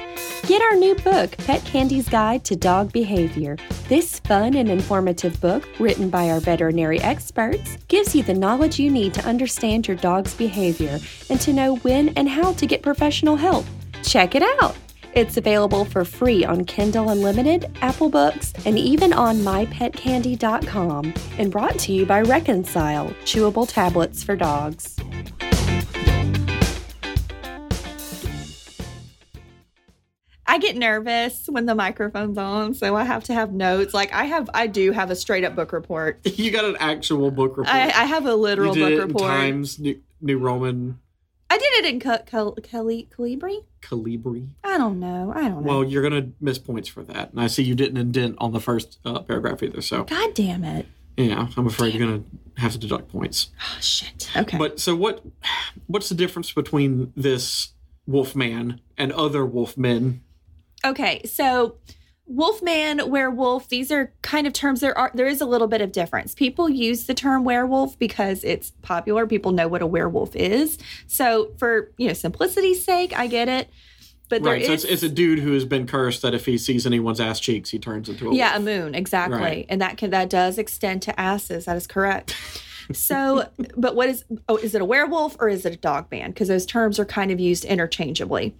Get 0.46 0.62
our 0.62 0.76
new 0.76 0.94
book, 0.94 1.36
Pet 1.38 1.60
Candy's 1.64 2.08
Guide 2.08 2.44
to 2.44 2.54
Dog 2.54 2.92
Behavior. 2.92 3.56
This 3.88 4.20
fun 4.20 4.54
and 4.54 4.70
informative 4.70 5.40
book, 5.40 5.68
written 5.80 6.08
by 6.08 6.30
our 6.30 6.38
veterinary 6.38 7.00
experts, 7.00 7.76
gives 7.88 8.14
you 8.14 8.22
the 8.22 8.34
knowledge 8.34 8.78
you 8.78 8.92
need 8.92 9.12
to 9.14 9.24
understand 9.24 9.88
your 9.88 9.96
dog's 9.96 10.34
behavior 10.34 11.00
and 11.28 11.40
to 11.40 11.52
know 11.52 11.78
when 11.78 12.10
and 12.10 12.28
how 12.28 12.52
to 12.52 12.64
get 12.64 12.80
professional 12.80 13.34
help. 13.34 13.66
Check 14.04 14.36
it 14.36 14.44
out! 14.62 14.76
It's 15.14 15.38
available 15.38 15.84
for 15.84 16.04
free 16.04 16.44
on 16.44 16.64
Kindle 16.64 17.10
Unlimited, 17.10 17.76
Apple 17.80 18.08
Books, 18.08 18.52
and 18.66 18.78
even 18.78 19.12
on 19.12 19.38
mypetcandy.com, 19.38 21.12
and 21.38 21.50
brought 21.50 21.76
to 21.80 21.92
you 21.92 22.06
by 22.06 22.22
Reconcile, 22.22 23.08
chewable 23.24 23.68
tablets 23.68 24.22
for 24.22 24.36
dogs. 24.36 24.96
I 30.52 30.58
get 30.58 30.76
nervous 30.76 31.46
when 31.48 31.64
the 31.64 31.74
microphone's 31.74 32.36
on, 32.36 32.74
so 32.74 32.94
I 32.94 33.04
have 33.04 33.24
to 33.24 33.32
have 33.32 33.54
notes. 33.54 33.94
Like 33.94 34.12
I 34.12 34.24
have, 34.24 34.50
I 34.52 34.66
do 34.66 34.92
have 34.92 35.10
a 35.10 35.16
straight 35.16 35.44
up 35.44 35.56
book 35.56 35.72
report. 35.72 36.20
You 36.42 36.50
got 36.50 36.66
an 36.66 36.76
actual 36.78 37.30
book 37.30 37.56
report. 37.56 37.74
I, 37.74 37.84
I 37.86 38.04
have 38.04 38.26
a 38.26 38.34
literal 38.34 38.74
book 38.74 39.00
report. 39.00 39.30
Times 39.30 39.78
New, 39.78 40.00
New 40.20 40.38
Roman 40.38 40.98
I 41.48 41.56
did 41.56 41.72
it 41.72 41.84
in 41.86 42.00
Cal- 42.00 42.22
Cal- 42.24 42.56
Cali- 42.62 43.08
Calibri. 43.14 43.64
Calibri. 43.80 44.48
I 44.64 44.76
don't 44.76 45.00
know. 45.00 45.32
I 45.34 45.48
don't 45.48 45.64
know. 45.64 45.68
Well, 45.72 45.84
you're 45.84 46.02
gonna 46.02 46.28
miss 46.40 46.58
points 46.58 46.88
for 46.88 47.02
that, 47.04 47.30
and 47.32 47.40
I 47.40 47.46
see 47.46 47.62
you 47.62 47.74
didn't 47.74 47.96
indent 47.98 48.36
on 48.38 48.52
the 48.52 48.60
first 48.60 48.98
uh, 49.06 49.20
paragraph 49.20 49.62
either. 49.62 49.80
So 49.80 50.04
God 50.04 50.34
damn 50.34 50.64
it! 50.64 50.86
yeah, 51.16 51.48
I'm 51.56 51.66
afraid 51.66 51.94
you're 51.94 52.06
gonna 52.06 52.24
have 52.56 52.72
to 52.72 52.78
deduct 52.78 53.10
points. 53.10 53.50
Oh 53.60 53.78
shit. 53.80 54.30
Okay. 54.36 54.58
But 54.58 54.80
so 54.80 54.94
what? 54.96 55.22
What's 55.86 56.08
the 56.10 56.14
difference 56.14 56.52
between 56.52 57.12
this 57.16 57.72
wolf 58.06 58.34
man 58.34 58.80
and 58.98 59.12
other 59.12 59.46
wolf 59.46 59.76
men? 59.78 60.22
Okay, 60.84 61.22
so 61.24 61.76
wolfman, 62.26 63.10
werewolf, 63.10 63.68
these 63.68 63.92
are 63.92 64.12
kind 64.22 64.46
of 64.46 64.52
terms 64.52 64.80
there 64.80 64.96
are 64.96 65.10
there 65.14 65.26
is 65.26 65.40
a 65.40 65.46
little 65.46 65.68
bit 65.68 65.80
of 65.80 65.92
difference. 65.92 66.34
People 66.34 66.68
use 66.68 67.06
the 67.06 67.14
term 67.14 67.44
werewolf 67.44 67.98
because 67.98 68.42
it's 68.44 68.72
popular. 68.82 69.26
People 69.26 69.52
know 69.52 69.68
what 69.68 69.82
a 69.82 69.86
werewolf 69.86 70.34
is. 70.34 70.78
So 71.06 71.52
for, 71.58 71.92
you 71.98 72.08
know, 72.08 72.14
simplicity's 72.14 72.84
sake, 72.84 73.16
I 73.16 73.26
get 73.26 73.48
it. 73.48 73.68
But 74.28 74.42
there 74.44 74.54
right. 74.54 74.62
is 74.62 74.66
So 74.66 74.72
it's, 74.72 74.84
it's 74.84 75.02
a 75.02 75.10
dude 75.10 75.40
who 75.40 75.52
has 75.52 75.66
been 75.66 75.86
cursed 75.86 76.22
that 76.22 76.32
if 76.32 76.46
he 76.46 76.56
sees 76.56 76.86
anyone's 76.86 77.20
ass 77.20 77.38
cheeks, 77.38 77.68
he 77.68 77.78
turns 77.78 78.08
into 78.08 78.30
a 78.30 78.34
Yeah, 78.34 78.56
a 78.56 78.60
moon, 78.60 78.94
exactly. 78.94 79.38
Right. 79.38 79.66
And 79.68 79.82
that 79.82 79.98
can 79.98 80.10
that 80.10 80.30
does 80.30 80.56
extend 80.56 81.02
to 81.02 81.20
asses. 81.20 81.66
That 81.66 81.76
is 81.76 81.86
correct. 81.86 82.34
So, 82.92 83.48
but 83.76 83.94
what 83.94 84.08
is 84.08 84.24
oh, 84.48 84.56
is 84.56 84.74
it 84.74 84.82
a 84.82 84.84
werewolf 84.84 85.36
or 85.38 85.48
is 85.48 85.64
it 85.66 85.74
a 85.74 85.76
dog 85.76 86.10
man? 86.10 86.30
Because 86.30 86.48
those 86.48 86.66
terms 86.66 86.98
are 86.98 87.04
kind 87.04 87.30
of 87.30 87.40
used 87.40 87.64
interchangeably. 87.64 88.54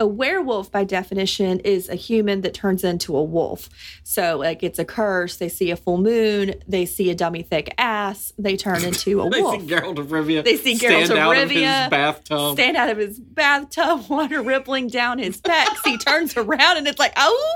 A 0.00 0.06
werewolf, 0.06 0.70
by 0.70 0.84
definition, 0.84 1.60
is 1.60 1.88
a 1.88 1.94
human 1.94 2.42
that 2.42 2.54
turns 2.54 2.84
into 2.84 3.16
a 3.16 3.22
wolf. 3.22 3.68
So, 4.04 4.38
like, 4.38 4.62
it's 4.62 4.78
a 4.78 4.84
curse. 4.84 5.36
They 5.36 5.48
see 5.48 5.70
a 5.70 5.76
full 5.76 5.98
moon. 5.98 6.54
They 6.68 6.86
see 6.86 7.10
a 7.10 7.14
dummy 7.14 7.42
thick 7.42 7.74
ass. 7.78 8.32
They 8.38 8.56
turn 8.56 8.84
into 8.84 9.20
a 9.20 9.30
They 9.30 9.42
wolf. 9.42 9.60
see 9.60 9.66
Geralt 9.66 9.98
of 9.98 10.06
Rivia. 10.08 10.44
They 10.44 10.56
see 10.56 10.74
Geralt 10.74 11.06
stand 11.06 11.10
of 11.10 11.18
out 11.18 11.36
of 11.36 11.50
Rivia, 11.50 11.82
his 11.82 11.90
bathtub. 11.90 12.52
Stand 12.54 12.76
out 12.76 12.90
of 12.90 12.98
his 12.98 13.18
bathtub, 13.18 14.06
water 14.08 14.42
rippling 14.42 14.88
down 14.88 15.18
his 15.18 15.40
pecs. 15.40 15.78
he 15.84 15.98
turns 15.98 16.36
around 16.36 16.76
and 16.76 16.86
it's 16.86 16.98
like, 16.98 17.12
oh, 17.16 17.54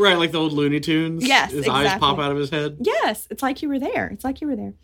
right, 0.00 0.18
like 0.18 0.32
the 0.32 0.38
old 0.38 0.52
Looney 0.52 0.80
Tunes. 0.80 1.26
Yes, 1.26 1.52
his 1.52 1.68
eyes 1.68 1.98
pop 1.98 2.18
out 2.18 2.32
of 2.32 2.38
his 2.38 2.50
head. 2.50 2.78
Yes, 2.80 3.26
it's 3.30 3.42
like 3.42 3.62
you 3.62 3.68
were 3.68 3.78
there. 3.78 4.06
It's 4.08 4.24
like 4.24 4.40
you 4.40 4.48
were 4.48 4.56
there. 4.56 4.74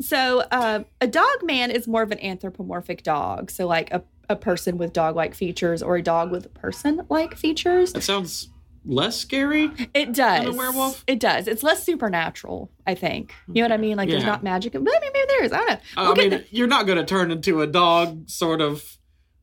So, 0.00 0.40
uh, 0.50 0.84
a 1.00 1.06
dog 1.06 1.42
man 1.42 1.70
is 1.70 1.86
more 1.86 2.02
of 2.02 2.10
an 2.10 2.20
anthropomorphic 2.20 3.02
dog. 3.02 3.50
So, 3.50 3.66
like 3.66 3.90
a, 3.92 4.02
a 4.28 4.36
person 4.36 4.78
with 4.78 4.92
dog 4.92 5.16
like 5.16 5.34
features 5.34 5.82
or 5.82 5.96
a 5.96 6.02
dog 6.02 6.30
with 6.30 6.52
person 6.54 7.02
like 7.08 7.36
features. 7.36 7.92
That 7.92 8.02
sounds 8.02 8.48
less 8.84 9.16
scary. 9.16 9.70
It 9.92 10.12
does. 10.14 10.46
a 10.46 10.52
werewolf? 10.52 11.04
It 11.06 11.20
does. 11.20 11.46
It's 11.48 11.62
less 11.62 11.84
supernatural, 11.84 12.70
I 12.86 12.94
think. 12.94 13.34
You 13.48 13.62
know 13.62 13.68
what 13.68 13.72
I 13.72 13.76
mean? 13.76 13.96
Like, 13.96 14.08
there's 14.08 14.24
not 14.24 14.42
magic. 14.42 14.74
I 14.74 14.78
mean, 14.78 14.86
maybe 15.00 15.18
there 15.28 15.44
is. 15.44 15.52
I 15.52 15.56
don't 15.58 15.68
know. 15.68 15.78
I 15.96 16.02
We'll 16.04 16.14
get 16.14 16.30
mean, 16.30 16.44
you're 16.50 16.66
not 16.66 16.86
going 16.86 16.98
to 16.98 17.04
turn 17.04 17.30
into 17.30 17.60
a 17.60 17.66
dog 17.66 18.28
sort 18.28 18.60
of 18.60 18.96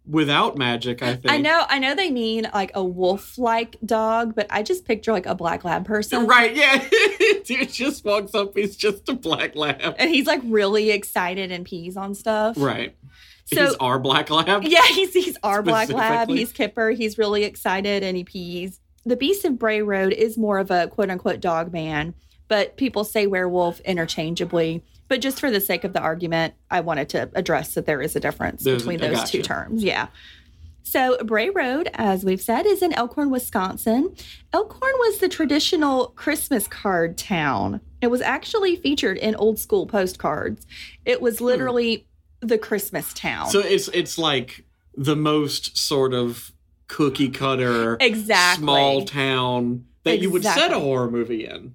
without 0.07 0.57
magic. 0.57 1.03
I 1.03 1.15
think. 1.15 1.31
I 1.31 1.37
know, 1.37 1.65
I 1.67 1.79
know 1.79 1.95
they 1.95 2.09
mean 2.11 2.47
like 2.53 2.71
a 2.73 2.83
wolf-like 2.83 3.77
dog, 3.85 4.35
but 4.35 4.47
I 4.49 4.63
just 4.63 4.85
picture 4.85 5.11
like 5.11 5.25
a 5.25 5.35
black 5.35 5.63
lab 5.63 5.85
person, 5.85 6.27
Right? 6.27 6.55
Yeah. 6.55 6.87
Dude 7.45 7.69
just 7.71 8.03
walks 8.05 8.33
up. 8.35 8.55
He's 8.55 8.75
just 8.75 9.07
a 9.09 9.13
black 9.13 9.55
lab. 9.55 9.95
And 9.97 10.09
he's 10.09 10.25
like 10.27 10.41
really 10.45 10.91
excited 10.91 11.51
and 11.51 11.65
pees 11.65 11.97
on 11.97 12.13
stuff. 12.15 12.55
Right. 12.57 12.95
So 13.45 13.65
he's 13.65 13.75
our 13.75 13.97
black 13.99 14.29
lab. 14.29 14.63
yeah, 14.63 14.85
he's 14.87 15.13
he's 15.13 15.37
our 15.43 15.61
black 15.63 15.89
lab. 15.89 16.27
He's 16.27 16.51
Kipper. 16.51 16.89
He's 16.91 17.17
really 17.17 17.43
excited 17.45 18.03
and 18.03 18.17
he 18.17 18.23
pees. 18.25 18.81
The 19.05 19.15
Beast 19.15 19.45
of 19.45 19.57
Bray 19.57 19.81
Road 19.81 20.11
is 20.11 20.37
more 20.37 20.59
of 20.59 20.69
a 20.69 20.87
quote 20.89 21.09
unquote 21.09 21.39
dog 21.39 21.71
man, 21.71 22.13
but 22.49 22.75
people 22.75 23.05
say 23.05 23.25
werewolf 23.25 23.79
interchangeably. 23.81 24.83
But 25.07 25.21
just 25.21 25.39
for 25.39 25.49
the 25.49 25.61
sake 25.61 25.83
of 25.83 25.93
the 25.93 26.01
argument, 26.01 26.53
I 26.69 26.81
wanted 26.81 27.09
to 27.09 27.29
address 27.33 27.73
that 27.75 27.85
there 27.85 28.01
is 28.01 28.15
a 28.15 28.19
difference 28.19 28.63
There's- 28.63 28.81
between 28.81 28.99
those 28.99 29.29
two 29.29 29.41
terms. 29.41 29.83
Yeah. 29.83 30.07
So, 30.83 31.17
Bray 31.25 31.49
Road, 31.49 31.89
as 31.95 32.23
we've 32.23 32.39
said, 32.41 32.65
is 32.65 32.81
in 32.81 32.93
Elkhorn, 32.93 33.29
Wisconsin. 33.29 34.15
Elkhorn 34.53 34.93
was 34.99 35.17
the 35.17 35.27
traditional 35.27 36.07
Christmas 36.15 36.65
card 36.65 37.17
town. 37.17 37.81
It 38.01 38.07
was 38.07 38.21
actually 38.21 38.77
featured 38.77 39.17
in 39.17 39.35
old 39.35 39.59
school 39.59 39.85
postcards. 39.85 40.65
It 41.03 41.21
was 41.21 41.41
literally 41.41 42.07
the 42.39 42.57
Christmas 42.57 43.13
town. 43.13 43.47
Hmm. 43.47 43.51
So 43.51 43.59
it's 43.59 43.89
it's 43.89 44.17
like 44.17 44.63
the 44.95 45.15
most 45.17 45.77
sort 45.77 46.13
of 46.13 46.53
cookie 46.87 47.29
cutter, 47.29 47.97
Exactly. 47.99 48.63
small 48.63 49.03
town 49.03 49.83
that 50.03 50.19
you 50.21 50.29
would 50.31 50.43
set 50.43 50.71
a 50.71 50.79
horror 50.79 51.11
movie 51.11 51.45
in. 51.45 51.73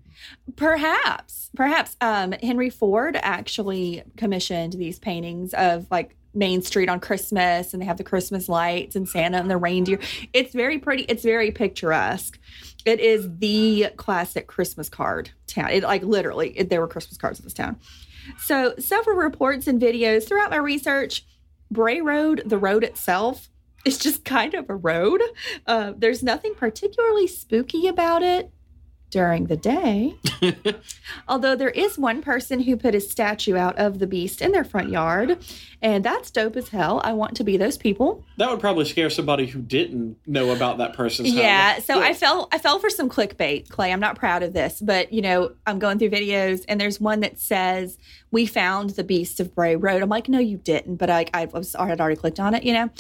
Perhaps, 0.57 1.51
perhaps 1.57 1.97
um, 2.01 2.33
Henry 2.33 2.71
Ford 2.71 3.17
actually 3.21 4.03
commissioned 4.17 4.75
these 4.75 4.99
paintings 4.99 5.55
of 5.55 5.87
like 5.91 6.17
Main 6.35 6.63
Street 6.63 6.89
on 6.89 7.01
Christmas, 7.01 7.73
and 7.73 7.83
they 7.83 7.87
have 7.87 7.99
the 7.99 8.05
Christmas 8.05 8.49
lights 8.49 8.97
and 8.97 9.09
Santa 9.09 9.39
and 9.39 9.51
the 9.51 9.57
reindeer. 9.57 9.99
It's 10.33 10.55
very 10.55 10.79
pretty. 10.79 11.05
It's 11.05 11.23
very 11.23 11.51
picturesque. 11.51 12.39
It 12.85 13.01
is 13.01 13.29
the 13.39 13.89
classic 13.97 14.47
Christmas 14.47 14.89
card 14.89 15.31
town. 15.47 15.71
It 15.71 15.83
like 15.83 16.03
literally, 16.03 16.59
it, 16.59 16.71
there 16.71 16.81
were 16.81 16.89
Christmas 16.89 17.19
cards 17.19 17.39
in 17.39 17.45
this 17.45 17.55
town. 17.55 17.79
So 18.39 18.75
several 18.79 19.17
reports 19.17 19.67
and 19.67 19.81
videos 19.81 20.27
throughout 20.27 20.51
my 20.51 20.57
research. 20.57 21.25
Bray 21.71 22.01
Road, 22.01 22.43
the 22.45 22.59
road 22.59 22.85
itself, 22.85 23.49
is 23.85 23.99
just 23.99 24.25
kind 24.25 24.55
of 24.55 24.69
a 24.69 24.77
road. 24.77 25.23
Uh, 25.67 25.93
there's 25.97 26.23
nothing 26.23 26.55
particularly 26.55 27.27
spooky 27.27 27.87
about 27.89 28.23
it 28.23 28.51
during 29.13 29.47
the 29.47 29.57
day. 29.57 30.15
Although 31.29 31.55
there 31.55 31.71
is 31.71 31.99
one 31.99 32.23
person 32.23 32.61
who 32.61 32.77
put 32.77 32.95
a 32.95 33.01
statue 33.01 33.57
out 33.57 33.79
of 33.79 33.99
the 33.99 34.07
beast 34.07 34.41
in 34.41 34.53
their 34.53 34.65
front 34.65 34.89
yard, 34.89 35.39
and 35.83 36.03
that's 36.03 36.31
dope 36.31 36.57
as 36.57 36.71
hell. 36.71 37.01
I 37.05 37.13
want 37.13 37.37
to 37.37 37.45
be 37.45 37.59
those 37.59 37.77
people. 37.77 38.25
That 38.39 38.51
would 38.51 38.59
probably 38.59 38.87
scare 38.87 39.11
somebody 39.11 39.47
who 39.47 39.61
didn't 39.61 40.17
know 40.27 40.51
about 40.51 40.79
that 40.79 40.95
person's 40.95 41.29
home. 41.29 41.39
Yeah, 41.39 41.79
so 41.81 42.01
I 42.01 42.15
fell 42.15 42.49
I 42.51 42.59
fell 42.59 42.79
for 42.79 42.91
some 42.91 43.09
clickbait, 43.09 43.69
Clay. 43.69 43.93
I'm 43.93 44.01
not 44.01 44.17
proud 44.17 44.43
of 44.43 44.55
this, 44.55 44.81
but 44.81 45.13
you 45.13 45.21
know, 45.21 45.53
I'm 45.67 45.79
going 45.79 45.99
through 45.99 46.11
videos 46.11 46.65
and 46.67 46.81
there's 46.81 46.99
one 46.99 47.21
that 47.21 47.39
says 47.39 47.99
we 48.31 48.47
found 48.47 48.91
the 48.91 49.05
beast 49.05 49.39
of 49.41 49.55
Bray 49.55 49.77
Road. 49.77 50.03
I'm 50.03 50.09
like, 50.09 50.29
no, 50.29 50.39
you 50.39 50.57
didn't, 50.57 50.97
but 50.97 51.11
I 51.11 51.27
I 51.35 51.45
was 51.45 51.75
I 51.75 51.87
had 51.87 52.01
already 52.01 52.17
clicked 52.17 52.41
on 52.41 52.55
it, 52.55 52.65
you 52.65 52.73
know. 52.73 52.91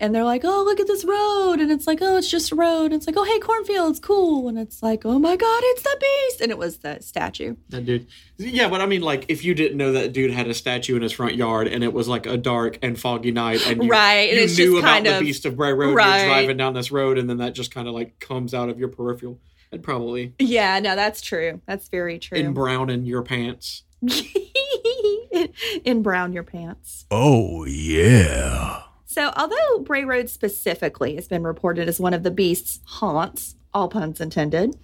And 0.00 0.12
they're 0.12 0.24
like, 0.24 0.42
oh, 0.44 0.64
look 0.64 0.80
at 0.80 0.88
this 0.88 1.04
road. 1.04 1.60
And 1.60 1.70
it's 1.70 1.86
like, 1.86 2.00
oh, 2.02 2.16
it's 2.16 2.28
just 2.30 2.50
a 2.50 2.56
road. 2.56 2.86
And 2.86 2.94
it's 2.94 3.06
like, 3.06 3.16
oh, 3.16 3.22
hey, 3.22 3.38
cornfields, 3.38 4.00
cool. 4.00 4.48
And 4.48 4.58
it's 4.58 4.82
like, 4.82 5.06
oh 5.06 5.20
my 5.20 5.36
God, 5.36 5.60
it's 5.66 5.82
the 5.82 5.96
beast. 6.00 6.40
And 6.40 6.50
it 6.50 6.58
was 6.58 6.78
the 6.78 6.98
statue. 7.00 7.54
That 7.68 7.86
dude. 7.86 8.08
Yeah, 8.36 8.68
but 8.68 8.80
I 8.80 8.86
mean, 8.86 9.02
like, 9.02 9.26
if 9.28 9.44
you 9.44 9.54
didn't 9.54 9.78
know 9.78 9.92
that 9.92 10.12
dude 10.12 10.32
had 10.32 10.48
a 10.48 10.54
statue 10.54 10.96
in 10.96 11.02
his 11.02 11.12
front 11.12 11.36
yard 11.36 11.68
and 11.68 11.84
it 11.84 11.92
was 11.92 12.08
like 12.08 12.26
a 12.26 12.36
dark 12.36 12.78
and 12.82 12.98
foggy 12.98 13.30
night, 13.30 13.64
and 13.68 13.84
you, 13.84 13.88
Right, 13.88 14.30
and 14.30 14.38
you 14.38 14.44
it's 14.44 14.58
knew 14.58 14.72
just 14.72 14.78
about 14.80 14.90
kind 14.94 15.06
the 15.06 15.14
of- 15.18 15.20
Beast 15.20 15.46
of 15.46 15.56
Bray 15.56 15.72
Road, 15.72 15.94
Right. 15.94 16.18
you're 16.24 16.26
driving 16.28 16.56
down 16.56 16.74
this 16.74 16.90
road, 16.90 17.16
and 17.16 17.30
then 17.30 17.36
that 17.38 17.54
just 17.54 17.72
kind 17.72 17.86
of 17.86 17.94
like 17.94 18.18
comes 18.18 18.52
out 18.52 18.68
of 18.68 18.78
your 18.80 18.88
peripheral. 18.88 19.38
That'd 19.70 19.84
probably 19.84 20.34
Yeah, 20.40 20.80
no, 20.80 20.96
that's 20.96 21.20
true. 21.20 21.60
That's 21.66 21.88
very 21.88 22.18
true. 22.18 22.36
in 22.36 22.52
brown 22.52 22.90
in 22.90 23.06
your 23.06 23.22
pants. 23.22 23.84
in 25.84 26.02
brown 26.02 26.32
your 26.32 26.42
pants. 26.42 27.06
Oh, 27.10 27.64
yeah. 27.64 28.82
So, 29.14 29.32
although 29.36 29.78
Bray 29.78 30.02
Road 30.02 30.28
specifically 30.28 31.14
has 31.14 31.28
been 31.28 31.44
reported 31.44 31.86
as 31.86 32.00
one 32.00 32.14
of 32.14 32.24
the 32.24 32.32
beast's 32.32 32.80
haunts, 32.84 33.54
all 33.72 33.86
puns 33.86 34.20
intended, 34.20 34.76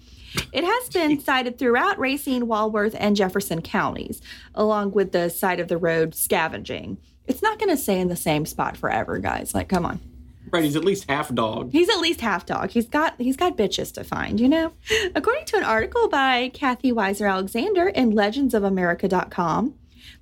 it 0.53 0.63
has 0.63 0.87
been 0.87 1.19
sighted 1.23 1.59
throughout 1.59 1.99
Racine, 1.99 2.47
Walworth, 2.47 2.95
and 2.97 3.17
Jefferson 3.17 3.61
counties, 3.61 4.21
along 4.55 4.91
with 4.91 5.11
the 5.11 5.27
side 5.27 5.59
of 5.59 5.67
the 5.67 5.77
road 5.77 6.15
scavenging. 6.15 6.97
It's 7.27 7.41
not 7.41 7.59
going 7.59 7.71
to 7.71 7.75
stay 7.75 7.99
in 7.99 8.07
the 8.07 8.15
same 8.15 8.45
spot 8.45 8.77
forever, 8.77 9.19
guys. 9.19 9.53
Like, 9.53 9.67
come 9.67 9.85
on. 9.85 9.99
Right, 10.49 10.63
he's 10.63 10.77
at 10.77 10.85
least 10.85 11.09
half 11.09 11.33
dog. 11.33 11.73
He's 11.73 11.89
at 11.89 11.99
least 11.99 12.21
half 12.21 12.45
dog. 12.45 12.69
He's 12.69 12.87
got 12.87 13.15
he's 13.17 13.35
got 13.35 13.57
bitches 13.57 13.93
to 13.95 14.05
find, 14.05 14.39
you 14.39 14.47
know. 14.47 14.71
According 15.13 15.43
to 15.47 15.57
an 15.57 15.63
article 15.63 16.07
by 16.07 16.51
Kathy 16.53 16.93
Weiser 16.93 17.29
Alexander 17.29 17.89
in 17.89 18.13
legendsofamerica.com, 18.13 19.75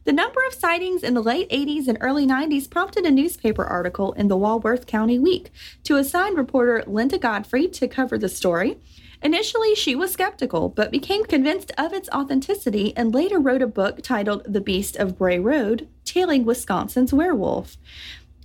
The 0.05 0.13
number 0.13 0.39
of 0.47 0.53
sightings 0.53 1.03
in 1.03 1.13
the 1.13 1.21
late 1.21 1.49
80s 1.49 1.87
and 1.87 1.97
early 1.99 2.25
90s 2.25 2.69
prompted 2.69 3.05
a 3.05 3.11
newspaper 3.11 3.65
article 3.65 4.13
in 4.13 4.29
the 4.29 4.37
Walworth 4.37 4.87
County 4.87 5.19
Week 5.19 5.51
to 5.83 5.97
assign 5.97 6.35
reporter 6.35 6.83
Linda 6.87 7.17
Godfrey 7.17 7.67
to 7.67 7.87
cover 7.87 8.17
the 8.17 8.29
story. 8.29 8.79
Initially, 9.21 9.75
she 9.75 9.95
was 9.95 10.13
skeptical, 10.13 10.69
but 10.69 10.91
became 10.91 11.25
convinced 11.25 11.73
of 11.77 11.91
its 11.91 12.07
authenticity 12.09 12.95
and 12.95 13.13
later 13.13 13.39
wrote 13.39 13.61
a 13.61 13.67
book 13.67 14.01
titled 14.01 14.45
The 14.45 14.61
Beast 14.61 14.95
of 14.95 15.17
Bray 15.17 15.37
Road, 15.37 15.89
tailing 16.05 16.45
Wisconsin's 16.45 17.11
werewolf. 17.11 17.75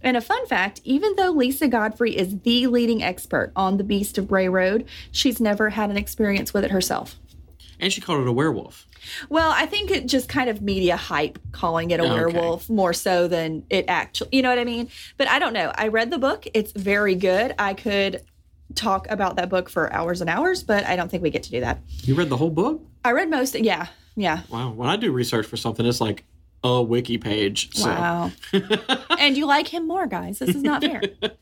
And 0.02 0.16
a 0.16 0.20
fun 0.20 0.46
fact 0.46 0.80
even 0.84 1.14
though 1.14 1.30
Lisa 1.30 1.68
Godfrey 1.68 2.16
is 2.16 2.40
the 2.40 2.66
leading 2.66 3.02
expert 3.02 3.52
on 3.54 3.76
the 3.76 3.84
Beast 3.84 4.18
of 4.18 4.26
Bray 4.26 4.48
Road, 4.48 4.86
she's 5.12 5.40
never 5.40 5.70
had 5.70 5.88
an 5.88 5.96
experience 5.96 6.52
with 6.52 6.64
it 6.64 6.72
herself. 6.72 7.16
And 7.80 7.92
she 7.92 8.00
called 8.00 8.20
it 8.20 8.28
a 8.28 8.32
werewolf. 8.32 8.86
Well, 9.28 9.52
I 9.54 9.66
think 9.66 9.90
it 9.90 10.06
just 10.06 10.28
kind 10.28 10.48
of 10.48 10.62
media 10.62 10.96
hype 10.96 11.38
calling 11.52 11.90
it 11.90 12.00
a 12.00 12.04
Okay. 12.04 12.12
werewolf 12.14 12.70
more 12.70 12.92
so 12.92 13.28
than 13.28 13.64
it 13.68 13.84
actually, 13.88 14.30
you 14.32 14.42
know 14.42 14.48
what 14.48 14.58
I 14.58 14.64
mean? 14.64 14.88
But 15.16 15.28
I 15.28 15.38
don't 15.38 15.52
know. 15.52 15.72
I 15.74 15.88
read 15.88 16.10
the 16.10 16.18
book, 16.18 16.46
it's 16.54 16.72
very 16.72 17.14
good. 17.14 17.54
I 17.58 17.74
could 17.74 18.22
talk 18.74 19.06
about 19.10 19.36
that 19.36 19.48
book 19.50 19.68
for 19.68 19.92
hours 19.92 20.20
and 20.20 20.30
hours, 20.30 20.62
but 20.62 20.84
I 20.86 20.96
don't 20.96 21.10
think 21.10 21.22
we 21.22 21.30
get 21.30 21.42
to 21.44 21.50
do 21.50 21.60
that. 21.60 21.80
You 22.04 22.14
read 22.14 22.28
the 22.30 22.36
whole 22.36 22.50
book? 22.50 22.82
I 23.04 23.10
read 23.12 23.28
most, 23.28 23.54
yeah, 23.58 23.88
yeah. 24.16 24.40
Wow. 24.48 24.70
When 24.70 24.88
I 24.88 24.96
do 24.96 25.12
research 25.12 25.46
for 25.46 25.56
something, 25.56 25.84
it's 25.84 26.00
like 26.00 26.24
a 26.62 26.82
wiki 26.82 27.18
page. 27.18 27.74
So. 27.76 27.90
Wow. 27.90 28.32
and 29.18 29.36
you 29.36 29.44
like 29.46 29.68
him 29.68 29.86
more, 29.86 30.06
guys. 30.06 30.38
This 30.38 30.54
is 30.56 30.62
not 30.62 30.82
fair. 30.82 31.02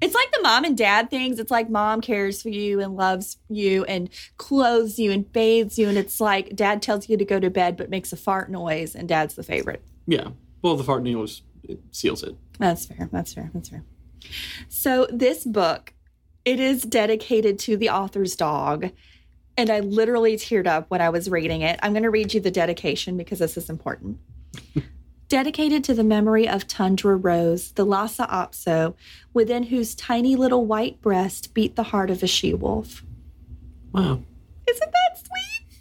It's 0.00 0.14
like 0.14 0.30
the 0.32 0.42
mom 0.42 0.64
and 0.64 0.76
dad 0.76 1.08
things. 1.08 1.38
It's 1.38 1.50
like 1.50 1.70
mom 1.70 2.00
cares 2.00 2.42
for 2.42 2.50
you 2.50 2.80
and 2.80 2.96
loves 2.96 3.38
you 3.48 3.84
and 3.84 4.10
clothes 4.36 4.98
you 4.98 5.10
and 5.12 5.30
bathes 5.32 5.78
you. 5.78 5.88
And 5.88 5.96
it's 5.96 6.20
like 6.20 6.54
dad 6.54 6.82
tells 6.82 7.08
you 7.08 7.16
to 7.16 7.24
go 7.24 7.40
to 7.40 7.48
bed 7.50 7.76
but 7.76 7.90
makes 7.90 8.12
a 8.12 8.16
fart 8.16 8.50
noise 8.50 8.94
and 8.94 9.08
dad's 9.08 9.34
the 9.34 9.42
favorite. 9.42 9.82
Yeah. 10.06 10.28
Well, 10.62 10.76
the 10.76 10.84
fart 10.84 11.02
noise 11.02 11.42
it 11.62 11.80
seals 11.90 12.22
it. 12.22 12.36
That's 12.58 12.86
fair. 12.86 13.08
That's 13.10 13.32
fair. 13.32 13.50
That's 13.54 13.68
fair. 13.68 13.84
So 14.68 15.06
this 15.10 15.44
book, 15.44 15.94
it 16.44 16.60
is 16.60 16.82
dedicated 16.82 17.58
to 17.60 17.76
the 17.76 17.90
author's 17.90 18.36
dog. 18.36 18.90
And 19.56 19.70
I 19.70 19.80
literally 19.80 20.36
teared 20.36 20.66
up 20.66 20.90
when 20.90 21.00
I 21.00 21.10
was 21.10 21.30
reading 21.30 21.62
it. 21.62 21.78
I'm 21.82 21.92
going 21.92 22.02
to 22.02 22.10
read 22.10 22.34
you 22.34 22.40
the 22.40 22.50
dedication 22.50 23.16
because 23.16 23.38
this 23.38 23.56
is 23.56 23.70
important. 23.70 24.18
Dedicated 25.34 25.82
to 25.82 25.92
the 25.92 26.04
memory 26.04 26.48
of 26.48 26.64
Tundra 26.68 27.16
Rose, 27.16 27.72
the 27.72 27.84
Lhasa 27.84 28.24
Apso, 28.30 28.94
within 29.32 29.64
whose 29.64 29.96
tiny 29.96 30.36
little 30.36 30.64
white 30.64 31.02
breast 31.02 31.54
beat 31.54 31.74
the 31.74 31.82
heart 31.82 32.08
of 32.08 32.22
a 32.22 32.26
she 32.28 32.54
wolf. 32.54 33.02
Wow. 33.90 34.22
Isn't 34.70 34.92
that 34.92 35.18
sweet? 35.18 35.80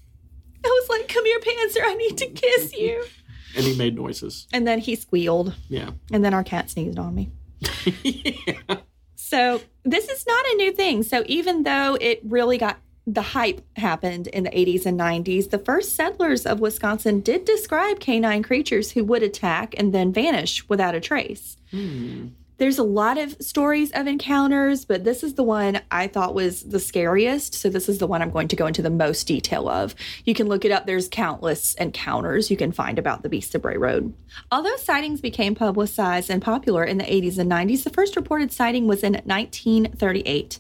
I 0.66 0.68
was 0.68 0.90
like, 0.90 1.08
come 1.08 1.24
here, 1.24 1.40
Panzer, 1.40 1.82
I 1.84 1.94
need 1.94 2.18
to 2.18 2.30
kiss 2.30 2.74
you. 2.74 3.06
And 3.56 3.64
he 3.64 3.78
made 3.78 3.96
noises. 3.96 4.48
And 4.52 4.66
then 4.66 4.80
he 4.80 4.96
squealed. 4.96 5.54
Yeah. 5.70 5.92
And 6.12 6.26
then 6.26 6.34
our 6.34 6.44
cat 6.44 6.72
sneezed 6.72 6.98
on 6.98 7.14
me. 7.14 7.30
yeah. 8.04 8.78
So 9.14 9.62
this 9.84 10.10
is 10.10 10.26
not 10.26 10.44
a 10.48 10.56
new 10.56 10.72
thing. 10.72 11.04
So 11.04 11.22
even 11.28 11.62
though 11.62 11.96
it 12.02 12.22
really 12.24 12.58
got 12.58 12.80
the 13.06 13.22
hype 13.22 13.62
happened 13.76 14.28
in 14.28 14.44
the 14.44 14.50
80s 14.50 14.86
and 14.86 15.00
90s, 15.00 15.50
the 15.50 15.60
first 15.60 15.96
settlers 15.96 16.46
of 16.46 16.60
Wisconsin 16.60 17.20
did 17.20 17.46
describe 17.46 18.00
canine 18.00 18.44
creatures 18.44 18.92
who 18.92 19.04
would 19.04 19.24
attack 19.24 19.76
and 19.78 19.94
then 19.94 20.14
vanish 20.14 20.68
without 20.70 20.96
a 20.96 21.02
trace. 21.02 21.58
Hmm. 21.72 22.28
There's 22.60 22.78
a 22.78 22.84
lot 22.84 23.18
of 23.18 23.36
stories 23.42 23.92
of 23.92 24.06
encounters, 24.06 24.86
but 24.86 25.04
this 25.04 25.24
is 25.24 25.34
the 25.34 25.44
one 25.44 25.82
I 25.90 26.08
thought 26.08 26.36
was 26.36 26.62
the 26.64 26.80
scariest. 26.80 27.56
So, 27.56 27.68
this 27.68 27.90
is 27.90 27.98
the 27.98 28.08
one 28.08 28.22
I'm 28.22 28.30
going 28.30 28.48
to 28.50 28.56
go 28.56 28.68
into 28.68 28.84
the 28.84 28.92
most 28.92 29.28
detail 29.28 29.68
of. 29.68 29.96
You 30.24 30.36
can 30.36 30.48
look 30.48 30.64
it 30.64 30.72
up. 30.72 30.86
There's 30.86 31.10
countless 31.10 31.74
encounters 31.74 32.52
you 32.52 32.56
can 32.56 32.72
find 32.72 33.00
about 33.00 33.24
the 33.24 33.28
Beast 33.28 33.56
of 33.56 33.64
Bray 33.64 33.76
Road. 33.76 34.14
Although 34.52 34.78
sightings 34.78 35.20
became 35.20 35.56
publicized 35.56 36.30
and 36.30 36.42
popular 36.42 36.84
in 36.84 37.00
the 37.00 37.04
80s 37.04 37.40
and 37.40 37.52
90s, 37.52 37.84
the 37.84 37.90
first 37.90 38.16
reported 38.16 38.54
sighting 38.54 38.88
was 38.88 39.04
in 39.04 39.14
1938. 39.14 40.60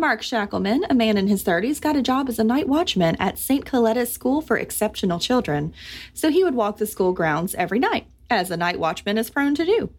Mark 0.00 0.22
Schackelman, 0.22 0.84
a 0.88 0.94
man 0.94 1.16
in 1.18 1.28
his 1.28 1.44
30s, 1.44 1.80
got 1.80 1.94
a 1.94 2.02
job 2.02 2.28
as 2.28 2.38
a 2.38 2.44
night 2.44 2.66
watchman 2.66 3.16
at 3.16 3.38
St. 3.38 3.64
Coletta's 3.64 4.10
School 4.12 4.40
for 4.40 4.56
Exceptional 4.56 5.18
Children. 5.18 5.74
So 6.14 6.30
he 6.30 6.42
would 6.42 6.54
walk 6.54 6.78
the 6.78 6.86
school 6.86 7.12
grounds 7.12 7.54
every 7.54 7.78
night, 7.78 8.06
as 8.30 8.50
a 8.50 8.56
night 8.56 8.80
watchman 8.80 9.18
is 9.18 9.30
prone 9.30 9.54
to 9.56 9.64
do. 9.64 9.92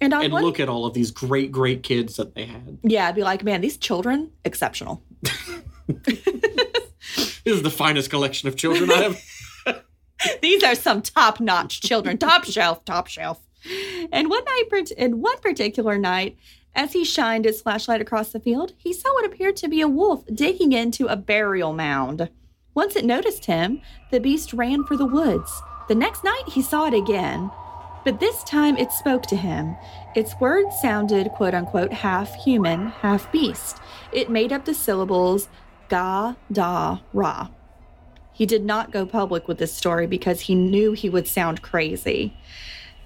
And 0.00 0.12
on 0.12 0.24
And 0.24 0.32
one 0.32 0.42
look 0.42 0.60
at 0.60 0.68
all 0.68 0.84
of 0.84 0.92
these 0.92 1.10
great, 1.10 1.50
great 1.50 1.82
kids 1.82 2.16
that 2.16 2.34
they 2.34 2.44
had. 2.44 2.78
yeah, 2.82 3.08
I'd 3.08 3.14
be 3.14 3.22
like, 3.22 3.42
man, 3.42 3.62
these 3.62 3.78
children, 3.78 4.30
exceptional. 4.44 5.02
This 7.44 7.56
is 7.56 7.62
the 7.62 7.70
finest 7.70 8.08
collection 8.08 8.48
of 8.48 8.56
children 8.56 8.90
I 8.90 9.02
have. 9.66 9.84
these 10.42 10.62
are 10.62 10.74
some 10.74 11.02
top-notch 11.02 11.82
children, 11.82 12.16
top 12.16 12.44
shelf, 12.44 12.82
top 12.86 13.06
shelf. 13.06 13.38
And 14.10 14.30
one 14.30 14.42
night, 14.44 14.92
and 14.96 15.20
one 15.20 15.38
particular 15.40 15.98
night, 15.98 16.38
as 16.74 16.92
he 16.92 17.04
shined 17.04 17.44
his 17.44 17.62
flashlight 17.62 18.00
across 18.00 18.32
the 18.32 18.40
field, 18.40 18.72
he 18.76 18.92
saw 18.92 19.12
what 19.14 19.24
appeared 19.24 19.56
to 19.56 19.68
be 19.68 19.80
a 19.80 19.88
wolf 19.88 20.24
digging 20.32 20.72
into 20.72 21.06
a 21.06 21.16
burial 21.16 21.72
mound. 21.72 22.28
Once 22.74 22.96
it 22.96 23.04
noticed 23.04 23.46
him, 23.46 23.80
the 24.10 24.18
beast 24.18 24.52
ran 24.52 24.84
for 24.84 24.96
the 24.96 25.06
woods. 25.06 25.62
The 25.86 25.94
next 25.94 26.24
night, 26.24 26.42
he 26.48 26.62
saw 26.62 26.86
it 26.86 26.94
again, 26.94 27.50
but 28.04 28.18
this 28.18 28.42
time 28.42 28.76
it 28.76 28.90
spoke 28.90 29.22
to 29.26 29.36
him. 29.36 29.76
Its 30.16 30.34
words 30.40 30.80
sounded, 30.80 31.30
quote 31.30 31.54
unquote, 31.54 31.92
half 31.92 32.34
human, 32.34 32.88
half 32.88 33.30
beast. 33.30 33.80
It 34.12 34.30
made 34.30 34.52
up 34.52 34.64
the 34.64 34.74
syllables 34.74 35.48
ga, 35.88 36.34
da, 36.50 36.98
ra. 37.12 37.48
He 38.32 38.46
did 38.46 38.64
not 38.64 38.90
go 38.90 39.06
public 39.06 39.46
with 39.46 39.58
this 39.58 39.72
story 39.72 40.08
because 40.08 40.42
he 40.42 40.56
knew 40.56 40.92
he 40.92 41.08
would 41.08 41.28
sound 41.28 41.62
crazy 41.62 42.36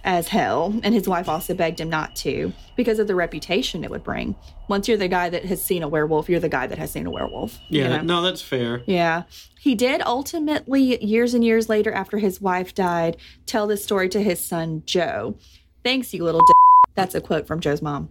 as 0.08 0.26
hell. 0.28 0.74
And 0.82 0.94
his 0.94 1.06
wife 1.06 1.28
also 1.28 1.52
begged 1.54 1.80
him 1.80 1.90
not 1.90 2.16
to 2.16 2.52
because 2.76 2.98
of 2.98 3.06
the 3.06 3.14
reputation 3.14 3.84
it 3.84 3.90
would 3.90 4.02
bring. 4.02 4.34
Once 4.66 4.88
you're 4.88 4.96
the 4.96 5.06
guy 5.06 5.28
that 5.28 5.44
has 5.44 5.62
seen 5.62 5.82
a 5.82 5.88
werewolf, 5.88 6.30
you're 6.30 6.40
the 6.40 6.48
guy 6.48 6.66
that 6.66 6.78
has 6.78 6.90
seen 6.90 7.06
a 7.06 7.10
werewolf. 7.10 7.58
you 7.68 7.82
Yeah. 7.82 7.98
know? 7.98 8.02
No, 8.02 8.22
that's 8.22 8.40
fair. 8.40 8.82
Yeah. 8.86 9.24
He 9.60 9.74
did 9.74 10.00
ultimately, 10.06 11.04
years 11.04 11.34
and 11.34 11.44
years 11.44 11.68
later, 11.68 11.92
after 11.92 12.16
his 12.18 12.40
wife 12.40 12.74
died, 12.74 13.18
tell 13.44 13.66
this 13.66 13.84
story 13.84 14.08
to 14.08 14.22
his 14.22 14.42
son, 14.42 14.82
Joe. 14.86 15.36
Thanks, 15.84 16.14
you 16.14 16.24
little 16.24 16.40
d. 16.40 16.52
That's 16.94 17.14
a 17.14 17.20
quote 17.20 17.46
from 17.46 17.60
Joe's 17.60 17.82
mom. 17.82 18.08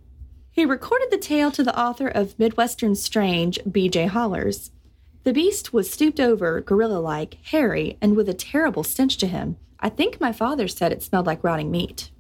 He 0.52 0.66
recorded 0.66 1.10
the 1.10 1.18
tale 1.18 1.50
to 1.52 1.64
the 1.64 1.78
author 1.80 2.08
of 2.08 2.38
Midwestern 2.38 2.94
Strange, 2.96 3.60
B.J. 3.70 4.06
Hollars. 4.06 4.70
The 5.24 5.34
beast 5.34 5.74
was 5.74 5.90
stooped 5.90 6.20
over, 6.20 6.62
gorilla 6.62 7.00
like, 7.00 7.38
hairy, 7.44 7.98
and 8.02 8.16
with 8.16 8.30
a 8.30 8.34
terrible 8.36 8.84
stench 8.84 9.18
to 9.18 9.28
him. 9.28 9.58
I 9.80 9.90
think 9.90 10.20
my 10.20 10.32
father 10.32 10.68
said 10.68 10.92
it 10.92 11.04
smelled 11.04 11.26
like 11.28 11.44
rotting 11.44 11.72
meat. 11.72 12.12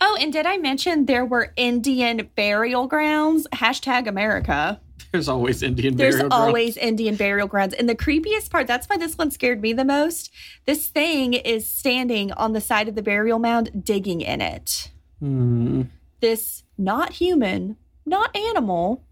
Oh, 0.00 0.16
and 0.20 0.32
did 0.32 0.46
I 0.46 0.56
mention 0.58 1.06
there 1.06 1.24
were 1.24 1.52
Indian 1.56 2.28
burial 2.34 2.86
grounds? 2.88 3.46
Hashtag 3.52 4.06
America. 4.08 4.80
There's 5.12 5.28
always 5.28 5.62
Indian 5.62 5.96
There's 5.96 6.14
burial 6.16 6.28
ground. 6.28 6.42
always 6.44 6.76
Indian 6.76 7.16
burial 7.16 7.48
grounds. 7.48 7.74
And 7.74 7.88
the 7.88 7.94
creepiest 7.96 8.50
part, 8.50 8.66
that's 8.66 8.86
why 8.88 8.96
this 8.96 9.16
one 9.18 9.30
scared 9.30 9.60
me 9.60 9.72
the 9.72 9.84
most. 9.84 10.30
This 10.66 10.86
thing 10.88 11.34
is 11.34 11.68
standing 11.70 12.32
on 12.32 12.52
the 12.52 12.60
side 12.60 12.88
of 12.88 12.94
the 12.94 13.02
burial 13.02 13.38
mound, 13.38 13.84
digging 13.84 14.20
in 14.20 14.40
it. 14.40 14.90
Hmm. 15.20 15.82
This 16.20 16.64
not 16.78 17.14
human, 17.14 17.76
not 18.06 18.36
animal, 18.36 19.04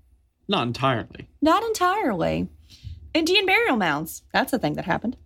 Not 0.46 0.66
entirely. 0.66 1.28
not 1.40 1.62
entirely. 1.64 2.48
Indian 3.14 3.46
burial 3.46 3.76
mounds. 3.76 4.22
That's 4.32 4.52
a 4.52 4.58
thing 4.58 4.74
that 4.74 4.84
happened. 4.84 5.16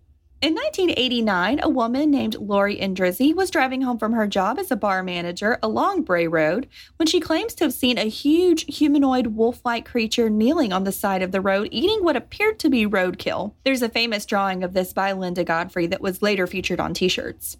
In 0.43 0.55
1989, 0.55 1.61
a 1.63 1.69
woman 1.69 2.11
named 2.11 2.35
Lori 2.35 2.75
Endrizzi 2.75 3.33
was 3.33 3.49
driving 3.49 3.81
home 3.81 3.97
from 3.97 4.11
her 4.11 4.27
job 4.27 4.59
as 4.59 4.71
a 4.71 4.75
bar 4.75 5.01
manager 5.01 5.57
along 5.63 6.01
Bray 6.01 6.27
Road 6.27 6.67
when 6.97 7.07
she 7.07 7.21
claims 7.21 7.53
to 7.53 7.63
have 7.63 7.71
seen 7.71 7.97
a 7.97 8.09
huge 8.09 8.65
humanoid 8.65 9.27
wolf 9.27 9.61
like 9.63 9.85
creature 9.85 10.29
kneeling 10.29 10.73
on 10.73 10.83
the 10.83 10.91
side 10.91 11.21
of 11.21 11.31
the 11.31 11.39
road 11.39 11.69
eating 11.71 12.03
what 12.03 12.17
appeared 12.17 12.59
to 12.59 12.69
be 12.69 12.85
roadkill. 12.85 13.53
There's 13.63 13.81
a 13.81 13.87
famous 13.87 14.25
drawing 14.25 14.65
of 14.65 14.73
this 14.73 14.91
by 14.91 15.13
Linda 15.13 15.45
Godfrey 15.45 15.87
that 15.87 16.01
was 16.01 16.21
later 16.21 16.45
featured 16.45 16.81
on 16.81 16.93
t 16.93 17.07
shirts. 17.07 17.55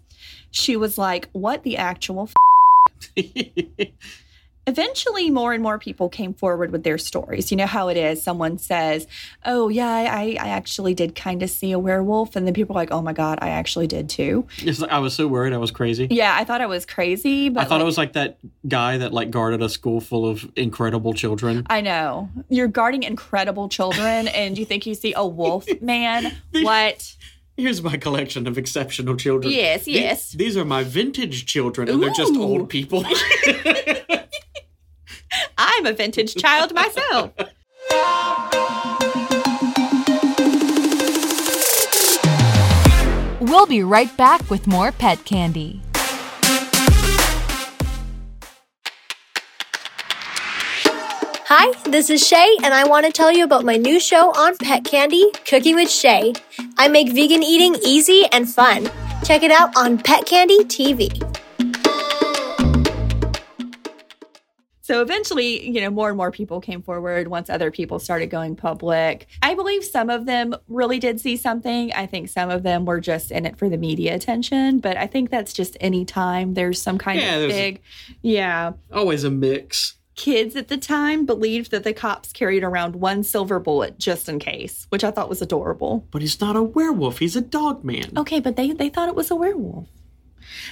She 0.50 0.76
was 0.76 0.98
like, 0.98 1.30
What 1.32 1.62
the 1.62 1.78
actual 1.78 2.28
f-? 3.16 3.16
Eventually, 4.66 5.30
more 5.30 5.52
and 5.52 5.62
more 5.62 5.78
people 5.78 6.08
came 6.08 6.32
forward 6.32 6.72
with 6.72 6.84
their 6.84 6.96
stories. 6.96 7.50
You 7.50 7.56
know 7.58 7.66
how 7.66 7.88
it 7.88 7.96
is. 7.96 8.22
Someone 8.22 8.58
says, 8.58 9.06
Oh, 9.44 9.68
yeah, 9.68 9.88
I, 9.88 10.36
I 10.40 10.48
actually 10.48 10.94
did 10.94 11.14
kind 11.14 11.42
of 11.42 11.50
see 11.50 11.72
a 11.72 11.78
werewolf. 11.78 12.34
And 12.34 12.46
then 12.46 12.54
people 12.54 12.74
are 12.74 12.80
like, 12.80 12.90
Oh 12.90 13.02
my 13.02 13.12
God, 13.12 13.38
I 13.42 13.50
actually 13.50 13.86
did 13.86 14.08
too. 14.08 14.46
It's 14.58 14.80
like, 14.80 14.90
I 14.90 14.98
was 15.00 15.14
so 15.14 15.26
worried 15.26 15.52
I 15.52 15.58
was 15.58 15.70
crazy. 15.70 16.08
Yeah, 16.10 16.34
I 16.34 16.44
thought 16.44 16.60
I 16.60 16.66
was 16.66 16.86
crazy, 16.86 17.50
but 17.50 17.60
I 17.60 17.64
thought 17.64 17.76
like, 17.76 17.82
it 17.82 17.84
was 17.84 17.98
like 17.98 18.12
that 18.14 18.38
guy 18.66 18.98
that 18.98 19.12
like 19.12 19.30
guarded 19.30 19.62
a 19.62 19.68
school 19.68 20.00
full 20.00 20.26
of 20.26 20.50
incredible 20.56 21.12
children. 21.12 21.66
I 21.68 21.82
know. 21.82 22.30
You're 22.48 22.68
guarding 22.68 23.02
incredible 23.02 23.68
children 23.68 24.28
and 24.28 24.56
you 24.56 24.64
think 24.64 24.86
you 24.86 24.94
see 24.94 25.12
a 25.14 25.26
wolf 25.26 25.66
man. 25.82 26.34
what? 26.52 27.14
Here's 27.56 27.82
my 27.82 27.96
collection 27.96 28.48
of 28.48 28.58
exceptional 28.58 29.16
children. 29.16 29.52
Yes, 29.52 29.86
yes. 29.86 30.32
these 30.32 30.56
are 30.56 30.64
my 30.64 30.82
vintage 30.82 31.46
children, 31.46 31.88
and 31.88 32.02
they're 32.02 32.10
just 32.10 32.34
old 32.34 32.68
people. 32.68 33.04
I'm 35.58 35.86
a 35.86 35.92
vintage 35.92 36.34
child 36.34 36.74
myself. 36.74 37.32
We'll 43.40 43.66
be 43.66 43.82
right 43.82 44.14
back 44.16 44.50
with 44.50 44.66
more 44.66 44.90
pet 44.90 45.24
candy. 45.24 45.82
Hi, 51.46 51.72
this 51.88 52.10
is 52.10 52.26
Shay, 52.26 52.56
and 52.64 52.74
I 52.74 52.84
want 52.88 53.06
to 53.06 53.12
tell 53.12 53.30
you 53.30 53.44
about 53.44 53.64
my 53.64 53.76
new 53.76 54.00
show 54.00 54.32
on 54.32 54.56
Pet 54.56 54.84
Candy, 54.84 55.30
Cooking 55.46 55.76
with 55.76 55.90
Shay. 55.90 56.32
I 56.78 56.88
make 56.88 57.12
vegan 57.12 57.42
eating 57.42 57.76
easy 57.84 58.24
and 58.32 58.48
fun. 58.48 58.90
Check 59.22 59.42
it 59.42 59.50
out 59.50 59.76
on 59.76 59.98
Pet 59.98 60.26
Candy 60.26 60.64
TV. 60.64 61.33
So 64.84 65.00
eventually, 65.00 65.66
you 65.66 65.80
know, 65.80 65.88
more 65.88 66.08
and 66.10 66.16
more 66.18 66.30
people 66.30 66.60
came 66.60 66.82
forward 66.82 67.28
once 67.28 67.48
other 67.48 67.70
people 67.70 67.98
started 67.98 68.26
going 68.26 68.54
public. 68.54 69.26
I 69.40 69.54
believe 69.54 69.82
some 69.82 70.10
of 70.10 70.26
them 70.26 70.54
really 70.68 70.98
did 70.98 71.22
see 71.22 71.38
something. 71.38 71.90
I 71.94 72.04
think 72.04 72.28
some 72.28 72.50
of 72.50 72.64
them 72.64 72.84
were 72.84 73.00
just 73.00 73.30
in 73.30 73.46
it 73.46 73.56
for 73.56 73.70
the 73.70 73.78
media 73.78 74.14
attention, 74.14 74.80
but 74.80 74.98
I 74.98 75.06
think 75.06 75.30
that's 75.30 75.54
just 75.54 75.78
any 75.80 76.04
time 76.04 76.52
there's 76.52 76.82
some 76.82 76.98
kind 76.98 77.18
Yeah, 77.18 77.36
of 77.36 77.48
big, 77.48 77.80
yeah. 78.20 78.72
Always 78.92 79.24
a 79.24 79.30
mix. 79.30 79.94
Kids 80.16 80.54
at 80.54 80.68
the 80.68 80.76
time 80.76 81.24
believed 81.24 81.70
that 81.70 81.82
the 81.82 81.94
cops 81.94 82.30
carried 82.30 82.62
around 82.62 82.96
one 82.96 83.22
silver 83.22 83.58
bullet 83.58 83.98
just 83.98 84.28
in 84.28 84.38
case, 84.38 84.86
which 84.90 85.02
I 85.02 85.10
thought 85.10 85.30
was 85.30 85.40
adorable. 85.40 86.06
But 86.10 86.20
he's 86.20 86.42
not 86.42 86.56
a 86.56 86.62
werewolf. 86.62 87.20
He's 87.20 87.36
a 87.36 87.40
dog 87.40 87.84
man. 87.84 88.12
Okay, 88.18 88.38
but 88.38 88.56
they, 88.56 88.72
they 88.72 88.90
thought 88.90 89.08
it 89.08 89.14
was 89.16 89.30
a 89.30 89.34
werewolf. 89.34 89.88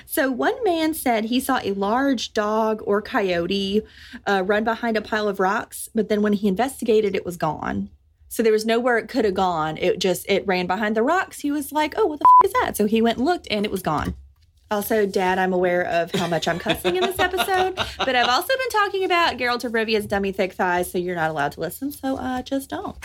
So, 0.06 0.30
one 0.30 0.62
man 0.64 0.94
said 0.94 1.24
he 1.26 1.40
saw 1.40 1.60
a 1.62 1.72
large 1.72 2.32
dog 2.32 2.82
or 2.84 3.02
coyote 3.02 3.82
uh, 4.26 4.42
run 4.44 4.64
behind 4.64 4.96
a 4.96 5.02
pile 5.02 5.28
of 5.28 5.40
rocks, 5.40 5.88
but 5.94 6.08
then 6.08 6.22
when 6.22 6.32
he 6.34 6.48
investigated, 6.48 7.14
it 7.14 7.24
was 7.24 7.36
gone. 7.36 7.90
So 8.28 8.42
there 8.42 8.52
was 8.52 8.64
nowhere 8.64 8.96
it 8.96 9.08
could 9.08 9.26
have 9.26 9.34
gone. 9.34 9.76
It 9.76 9.98
just 9.98 10.24
it 10.26 10.46
ran 10.46 10.66
behind 10.66 10.96
the 10.96 11.02
rocks. 11.02 11.40
He 11.40 11.50
was 11.50 11.70
like, 11.70 11.92
"Oh, 11.98 12.06
what 12.06 12.18
the 12.18 12.26
f- 12.42 12.46
is 12.46 12.52
that?" 12.54 12.76
So 12.76 12.86
he 12.86 13.02
went 13.02 13.18
and 13.18 13.26
looked, 13.26 13.46
and 13.50 13.66
it 13.66 13.70
was 13.70 13.82
gone. 13.82 14.14
Also, 14.70 15.04
Dad, 15.04 15.38
I'm 15.38 15.52
aware 15.52 15.82
of 15.82 16.10
how 16.12 16.26
much 16.26 16.48
I'm 16.48 16.58
cussing 16.58 16.96
in 16.96 17.02
this 17.02 17.18
episode, 17.18 17.74
but 17.98 18.16
I've 18.16 18.28
also 18.30 18.48
been 18.56 18.70
talking 18.70 19.04
about 19.04 19.36
Geralt 19.36 19.64
of 19.64 19.74
Rivia's 19.74 20.06
dummy 20.06 20.32
thick 20.32 20.54
thighs, 20.54 20.90
so 20.90 20.96
you're 20.96 21.14
not 21.14 21.28
allowed 21.28 21.52
to 21.52 21.60
listen. 21.60 21.92
So 21.92 22.16
uh, 22.16 22.40
just 22.40 22.70
don't. 22.70 22.96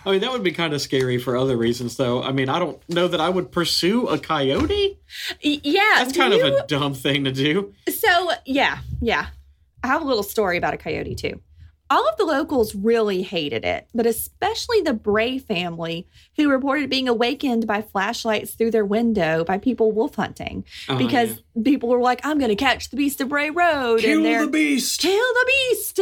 I 0.06 0.12
mean, 0.12 0.20
that 0.20 0.32
would 0.32 0.42
be 0.42 0.52
kind 0.52 0.72
of 0.74 0.80
scary 0.80 1.18
for 1.18 1.36
other 1.36 1.56
reasons, 1.56 1.96
though. 1.96 2.22
I 2.22 2.32
mean, 2.32 2.48
I 2.48 2.58
don't 2.58 2.80
know 2.88 3.08
that 3.08 3.20
I 3.20 3.28
would 3.28 3.50
pursue 3.52 4.06
a 4.06 4.18
coyote. 4.18 4.98
Yeah, 5.40 5.80
That's 5.96 6.16
kind 6.16 6.32
you- 6.34 6.46
of 6.46 6.52
a 6.54 6.66
dumb 6.66 6.94
thing 6.94 7.24
to 7.24 7.32
do. 7.32 7.74
So, 7.88 8.30
yeah, 8.46 8.78
yeah. 9.00 9.26
I 9.82 9.88
have 9.88 10.02
a 10.02 10.04
little 10.04 10.22
story 10.22 10.56
about 10.56 10.74
a 10.74 10.78
coyote 10.78 11.14
too. 11.14 11.40
All 11.90 12.06
of 12.06 12.18
the 12.18 12.24
locals 12.26 12.74
really 12.74 13.22
hated 13.22 13.64
it, 13.64 13.88
but 13.94 14.04
especially 14.04 14.82
the 14.82 14.92
Bray 14.92 15.38
family, 15.38 16.06
who 16.36 16.50
reported 16.50 16.90
being 16.90 17.08
awakened 17.08 17.66
by 17.66 17.80
flashlights 17.80 18.52
through 18.54 18.72
their 18.72 18.84
window 18.84 19.42
by 19.42 19.56
people 19.56 19.90
wolf 19.92 20.14
hunting 20.16 20.66
Oh, 20.90 20.98
because 20.98 21.42
people 21.64 21.88
were 21.88 22.00
like, 22.00 22.20
I'm 22.24 22.38
going 22.38 22.50
to 22.50 22.56
catch 22.56 22.90
the 22.90 22.96
beast 22.98 23.22
of 23.22 23.30
Bray 23.30 23.48
Road. 23.48 24.00
Kill 24.00 24.26
and 24.26 24.48
the 24.48 24.50
beast. 24.50 25.00
Kill 25.00 25.12
the 25.12 25.44
beast. 25.70 26.00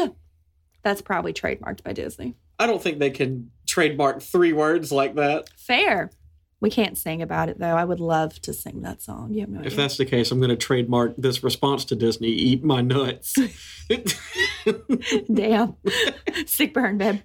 That's 0.83 1.03
probably 1.03 1.33
trademarked 1.33 1.85
by 1.85 1.93
Disney. 1.93 2.35
I 2.59 2.67
don't 2.67 2.83
think 2.83 2.99
they 2.99 3.11
can 3.11 3.53
trademark 3.77 4.23
three 4.23 4.55
words 4.55 4.91
like 4.91 5.17
that. 5.17 5.51
Fair. 5.55 6.11
We 6.63 6.71
can't 6.71 6.97
sing 6.97 7.21
about 7.21 7.51
it 7.51 7.59
though. 7.59 7.77
I 7.77 7.85
would 7.85 8.01
love 8.01 8.41
to 8.41 8.55
sing 8.55 8.81
that 8.81 9.03
song. 9.03 9.35
You 9.35 9.41
have 9.41 9.51
no 9.51 9.59
idea. 9.59 9.71
If 9.71 9.77
that's 9.77 9.99
the 9.99 10.07
case, 10.07 10.31
I'm 10.31 10.39
going 10.39 10.49
to 10.49 10.57
trademark 10.57 11.15
this 11.19 11.45
response 11.45 11.85
to 11.87 11.95
Disney 11.95 12.29
eat 12.29 12.65
my 12.65 12.81
nuts. 12.81 13.35
Damn. 15.33 15.77
Sick 16.47 16.73
burn, 16.73 16.97
babe. 16.97 17.21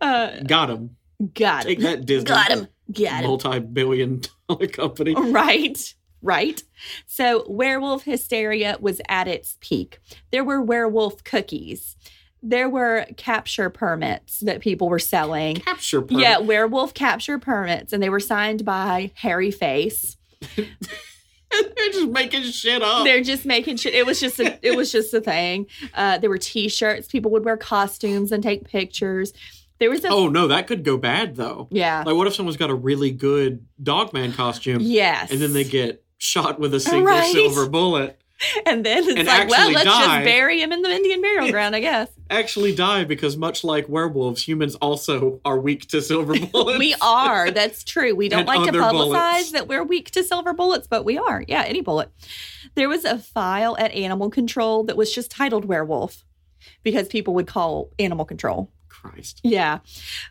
Uh, 0.00 0.38
Got 0.46 0.70
him. 0.70 0.96
got 1.34 1.64
Take 1.64 1.78
him. 1.78 1.84
that, 1.84 2.06
Disney. 2.06 2.28
Got 2.28 2.50
him. 2.52 2.68
Got 2.92 3.24
him. 3.24 3.26
Multi 3.26 3.58
billion 3.58 4.22
dollar 4.48 4.68
company. 4.68 5.14
Right. 5.16 5.94
Right. 6.22 6.62
So 7.08 7.44
werewolf 7.48 8.04
hysteria 8.04 8.76
was 8.80 9.00
at 9.08 9.26
its 9.26 9.58
peak. 9.60 9.98
There 10.30 10.44
were 10.44 10.62
werewolf 10.62 11.24
cookies. 11.24 11.96
There 12.42 12.68
were 12.68 13.06
capture 13.16 13.70
permits 13.70 14.40
that 14.40 14.60
people 14.60 14.88
were 14.88 14.98
selling. 14.98 15.56
Capture 15.56 16.02
permit. 16.02 16.22
Yeah, 16.22 16.38
werewolf 16.38 16.92
capture 16.94 17.38
permits, 17.38 17.92
and 17.92 18.02
they 18.02 18.08
were 18.10 18.20
signed 18.20 18.64
by 18.64 19.12
Harry 19.14 19.50
Face. 19.52 20.16
They're 20.56 21.90
just 21.92 22.08
making 22.08 22.42
shit 22.44 22.82
up. 22.82 23.04
They're 23.04 23.22
just 23.22 23.44
making 23.44 23.76
shit. 23.76 23.94
It 23.94 24.06
was 24.06 24.18
just 24.20 24.40
a, 24.40 24.58
it 24.66 24.74
was 24.74 24.90
just 24.90 25.12
a 25.12 25.20
thing. 25.20 25.66
Uh, 25.92 26.16
there 26.18 26.30
were 26.30 26.38
T-shirts. 26.38 27.08
People 27.08 27.30
would 27.32 27.44
wear 27.44 27.58
costumes 27.58 28.32
and 28.32 28.42
take 28.42 28.66
pictures. 28.66 29.34
There 29.78 29.90
was 29.90 30.02
a 30.04 30.08
oh, 30.08 30.28
no, 30.28 30.48
that 30.48 30.66
could 30.66 30.82
go 30.84 30.96
bad, 30.96 31.36
though. 31.36 31.68
yeah 31.70 32.04
Like, 32.06 32.14
what 32.16 32.26
if 32.26 32.34
someone's 32.34 32.56
got 32.56 32.70
a 32.70 32.74
really 32.74 33.10
good 33.10 33.66
dogman 33.82 34.32
costume 34.32 34.78
yes, 34.80 35.30
and 35.30 35.40
then 35.40 35.52
they 35.52 35.64
get 35.64 36.04
shot 36.18 36.58
with 36.60 36.72
a 36.72 36.80
single 36.80 37.04
Right. 37.06 37.32
silver 37.32 37.68
bullet, 37.68 38.21
and 38.66 38.84
then 38.84 39.04
it's 39.04 39.18
and 39.18 39.26
like 39.26 39.48
well 39.48 39.70
let's 39.70 39.84
die. 39.84 40.00
just 40.00 40.24
bury 40.24 40.60
him 40.60 40.72
in 40.72 40.82
the 40.82 40.90
Indian 40.90 41.20
burial 41.20 41.50
ground, 41.50 41.74
I 41.76 41.80
guess. 41.80 42.08
actually 42.30 42.74
die 42.74 43.04
because, 43.04 43.36
much 43.36 43.64
like 43.64 43.88
werewolves, 43.88 44.46
humans 44.46 44.74
also 44.76 45.40
are 45.44 45.58
weak 45.58 45.86
to 45.88 46.00
silver 46.02 46.34
bullets. 46.52 46.78
We 46.78 46.94
are. 47.00 47.50
That's 47.50 47.84
true. 47.84 48.14
We 48.14 48.28
don't 48.28 48.46
like 48.46 48.64
to 48.70 48.72
publicize 48.78 48.92
bullets. 48.92 49.52
that 49.52 49.68
we're 49.68 49.84
weak 49.84 50.10
to 50.12 50.24
silver 50.24 50.52
bullets, 50.52 50.86
but 50.86 51.04
we 51.04 51.18
are. 51.18 51.44
Yeah, 51.46 51.62
any 51.66 51.80
bullet. 51.80 52.10
There 52.74 52.88
was 52.88 53.04
a 53.04 53.18
file 53.18 53.76
at 53.78 53.92
Animal 53.92 54.30
Control 54.30 54.84
that 54.84 54.96
was 54.96 55.12
just 55.12 55.30
titled 55.30 55.64
Werewolf 55.66 56.24
because 56.82 57.08
people 57.08 57.34
would 57.34 57.46
call 57.46 57.90
Animal 57.98 58.24
Control. 58.24 58.70
Christ. 59.02 59.40
Yeah. 59.42 59.80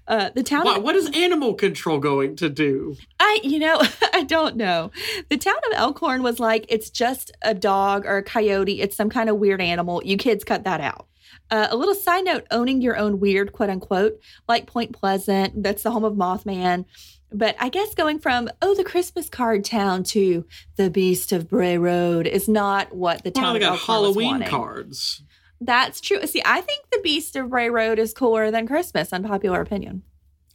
Uh, 0.07 0.29
the 0.33 0.43
town 0.43 0.63
What, 0.63 0.77
of 0.77 0.83
what 0.83 0.95
is 0.95 1.09
animal 1.13 1.53
control 1.55 1.99
going 1.99 2.35
to 2.37 2.49
do? 2.49 2.95
I, 3.19 3.39
you 3.43 3.59
know, 3.59 3.81
I 4.13 4.23
don't 4.23 4.55
know. 4.55 4.91
The 5.29 5.37
town 5.37 5.57
of 5.71 5.77
Elkhorn 5.77 6.23
was 6.23 6.39
like, 6.39 6.65
it's 6.69 6.89
just 6.89 7.31
a 7.41 7.53
dog 7.53 8.05
or 8.05 8.17
a 8.17 8.23
coyote. 8.23 8.81
It's 8.81 8.95
some 8.95 9.09
kind 9.09 9.29
of 9.29 9.37
weird 9.37 9.61
animal. 9.61 10.01
You 10.05 10.17
kids 10.17 10.43
cut 10.43 10.63
that 10.63 10.81
out. 10.81 11.07
Uh, 11.49 11.67
a 11.69 11.75
little 11.75 11.95
side 11.95 12.23
note 12.23 12.45
owning 12.49 12.81
your 12.81 12.95
own 12.95 13.19
weird, 13.19 13.51
quote 13.51 13.69
unquote, 13.69 14.19
like 14.47 14.67
Point 14.67 14.93
Pleasant, 14.93 15.61
that's 15.63 15.83
the 15.83 15.91
home 15.91 16.05
of 16.05 16.13
Mothman. 16.13 16.85
But 17.33 17.55
I 17.59 17.69
guess 17.69 17.93
going 17.95 18.19
from, 18.19 18.49
oh, 18.61 18.75
the 18.75 18.83
Christmas 18.83 19.29
card 19.29 19.63
town 19.63 20.03
to 20.05 20.45
the 20.75 20.89
Beast 20.89 21.31
of 21.31 21.49
Bray 21.49 21.77
Road 21.77 22.27
is 22.27 22.47
not 22.47 22.93
what 22.93 23.23
the 23.23 23.31
town 23.31 23.43
Well, 23.43 23.53
they 23.53 23.59
got 23.59 23.71
Elkhorn 23.79 24.01
was 24.01 24.15
Halloween 24.15 24.43
cards. 24.43 25.23
That's 25.63 26.01
true. 26.01 26.25
See, 26.25 26.41
I 26.43 26.59
think 26.61 26.85
the 26.91 26.99
Beast 27.03 27.35
of 27.35 27.49
Bray 27.51 27.69
Road 27.69 27.99
is 27.99 28.13
cooler 28.13 28.49
than 28.51 28.67
Christmas, 28.67 29.13
unpopular 29.13 29.61
opinion. 29.61 30.01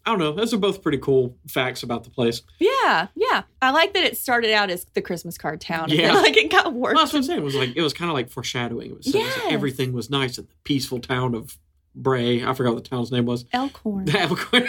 I 0.04 0.10
don't 0.10 0.18
know. 0.18 0.32
Those 0.32 0.52
are 0.54 0.58
both 0.58 0.82
pretty 0.82 0.98
cool 0.98 1.36
facts 1.48 1.82
about 1.82 2.04
the 2.04 2.10
place. 2.10 2.42
Yeah, 2.60 3.08
yeah. 3.16 3.42
I 3.60 3.70
like 3.70 3.92
that 3.94 4.04
it 4.04 4.16
started 4.16 4.52
out 4.52 4.70
as 4.70 4.84
the 4.94 5.02
Christmas 5.02 5.36
card 5.38 5.60
town. 5.60 5.84
And 5.90 5.94
Yeah. 5.94 6.12
then, 6.12 6.22
like 6.22 6.36
it 6.36 6.50
got 6.50 6.72
worse. 6.74 6.94
Well, 6.94 7.04
that's 7.04 7.12
what 7.12 7.20
I'm 7.20 7.24
saying. 7.24 7.40
It 7.40 7.44
was 7.44 7.54
like 7.56 7.74
it 7.76 7.82
was 7.82 7.92
kind 7.92 8.08
of 8.10 8.14
like 8.14 8.30
foreshadowing. 8.30 8.90
It 8.92 8.96
was, 8.98 9.06
it 9.14 9.16
was 9.18 9.36
like 9.44 9.52
everything 9.52 9.92
was 9.92 10.08
nice 10.10 10.38
at 10.38 10.48
the 10.48 10.54
peaceful 10.64 11.00
town 11.00 11.34
of 11.34 11.58
Bray. 11.94 12.44
I 12.44 12.52
forgot 12.54 12.74
what 12.74 12.84
the 12.84 12.90
town's 12.90 13.10
name 13.10 13.26
was. 13.26 13.46
Elkhorn. 13.52 14.08
Elkhorn. 14.14 14.68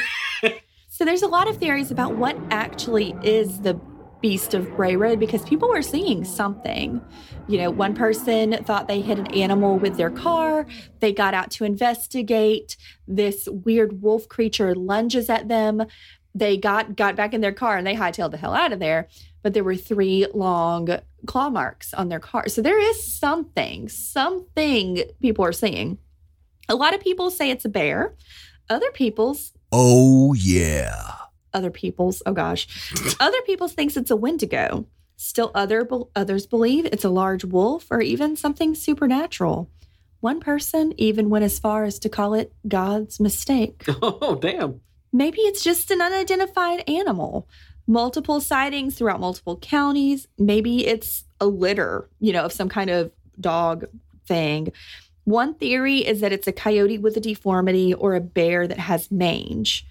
So 0.89 1.05
there's 1.05 1.21
a 1.21 1.27
lot 1.27 1.47
of 1.47 1.57
theories 1.57 1.91
about 1.91 2.15
what 2.15 2.35
actually 2.49 3.15
is 3.21 3.61
the 3.61 3.79
Beast 4.21 4.53
of 4.53 4.75
Bray 4.75 4.95
Road 4.95 5.19
because 5.19 5.43
people 5.43 5.69
were 5.69 5.81
seeing 5.81 6.23
something. 6.23 7.01
You 7.47 7.57
know, 7.59 7.69
one 7.71 7.95
person 7.95 8.53
thought 8.63 8.87
they 8.87 9.01
hit 9.01 9.19
an 9.19 9.27
animal 9.27 9.77
with 9.77 9.97
their 9.97 10.09
car. 10.09 10.65
They 10.99 11.13
got 11.13 11.33
out 11.33 11.51
to 11.51 11.65
investigate. 11.65 12.77
This 13.07 13.47
weird 13.49 14.01
wolf 14.01 14.27
creature 14.27 14.75
lunges 14.75 15.29
at 15.29 15.47
them. 15.47 15.85
They 16.35 16.57
got 16.57 16.95
got 16.95 17.15
back 17.15 17.33
in 17.33 17.41
their 17.41 17.53
car 17.53 17.77
and 17.77 17.85
they 17.85 17.95
hightailed 17.95 18.31
the 18.31 18.37
hell 18.37 18.53
out 18.53 18.73
of 18.73 18.79
there. 18.79 19.07
But 19.43 19.53
there 19.53 19.63
were 19.63 19.75
three 19.75 20.27
long 20.33 20.99
claw 21.25 21.49
marks 21.49 21.93
on 21.93 22.09
their 22.09 22.19
car. 22.19 22.47
So 22.49 22.61
there 22.61 22.79
is 22.79 23.03
something, 23.03 23.87
something 23.87 25.03
people 25.21 25.45
are 25.45 25.53
seeing. 25.53 25.97
A 26.69 26.75
lot 26.75 26.93
of 26.93 26.99
people 27.01 27.31
say 27.31 27.49
it's 27.49 27.65
a 27.65 27.69
bear. 27.69 28.13
Other 28.69 28.91
people's 28.91 29.53
Oh, 29.71 30.33
yeah. 30.33 31.13
Other 31.53 31.71
people's 31.71 32.21
oh 32.25 32.33
gosh 32.33 32.67
other 33.19 33.41
people's 33.45 33.73
thinks 33.73 33.97
it's 33.97 34.11
a 34.11 34.15
wendigo. 34.15 34.85
Still 35.15 35.51
other 35.55 35.87
others 36.15 36.45
believe 36.45 36.85
it's 36.85 37.03
a 37.03 37.09
large 37.09 37.43
wolf 37.43 37.87
or 37.89 38.01
even 38.01 38.35
something 38.35 38.75
supernatural. 38.75 39.69
One 40.19 40.39
person 40.39 40.93
even 40.97 41.29
went 41.29 41.45
as 41.45 41.59
far 41.59 41.83
as 41.85 41.99
to 41.99 42.09
call 42.09 42.33
it 42.33 42.53
god's 42.67 43.19
mistake. 43.19 43.83
Oh 44.01 44.35
damn. 44.35 44.81
maybe 45.13 45.39
it's 45.41 45.63
just 45.63 45.89
an 45.91 46.01
unidentified 46.01 46.83
animal. 46.87 47.47
Multiple 47.87 48.41
sightings 48.41 48.95
throughout 48.95 49.19
multiple 49.19 49.57
counties. 49.57 50.27
Maybe 50.37 50.85
it's 50.85 51.23
a 51.39 51.45
litter 51.47 52.09
you 52.19 52.33
know 52.33 52.43
of 52.45 52.53
some 52.53 52.69
kind 52.69 52.89
of 52.89 53.11
dog 53.39 53.85
thing. 54.27 54.71
One 55.23 55.55
theory 55.55 56.05
is 56.05 56.21
that 56.21 56.31
it's 56.31 56.47
a 56.47 56.51
coyote 56.53 56.97
with 56.99 57.17
a 57.17 57.19
deformity 57.19 57.93
or 57.93 58.15
a 58.15 58.21
bear 58.21 58.65
that 58.67 58.79
has 58.79 59.11
mange 59.11 59.85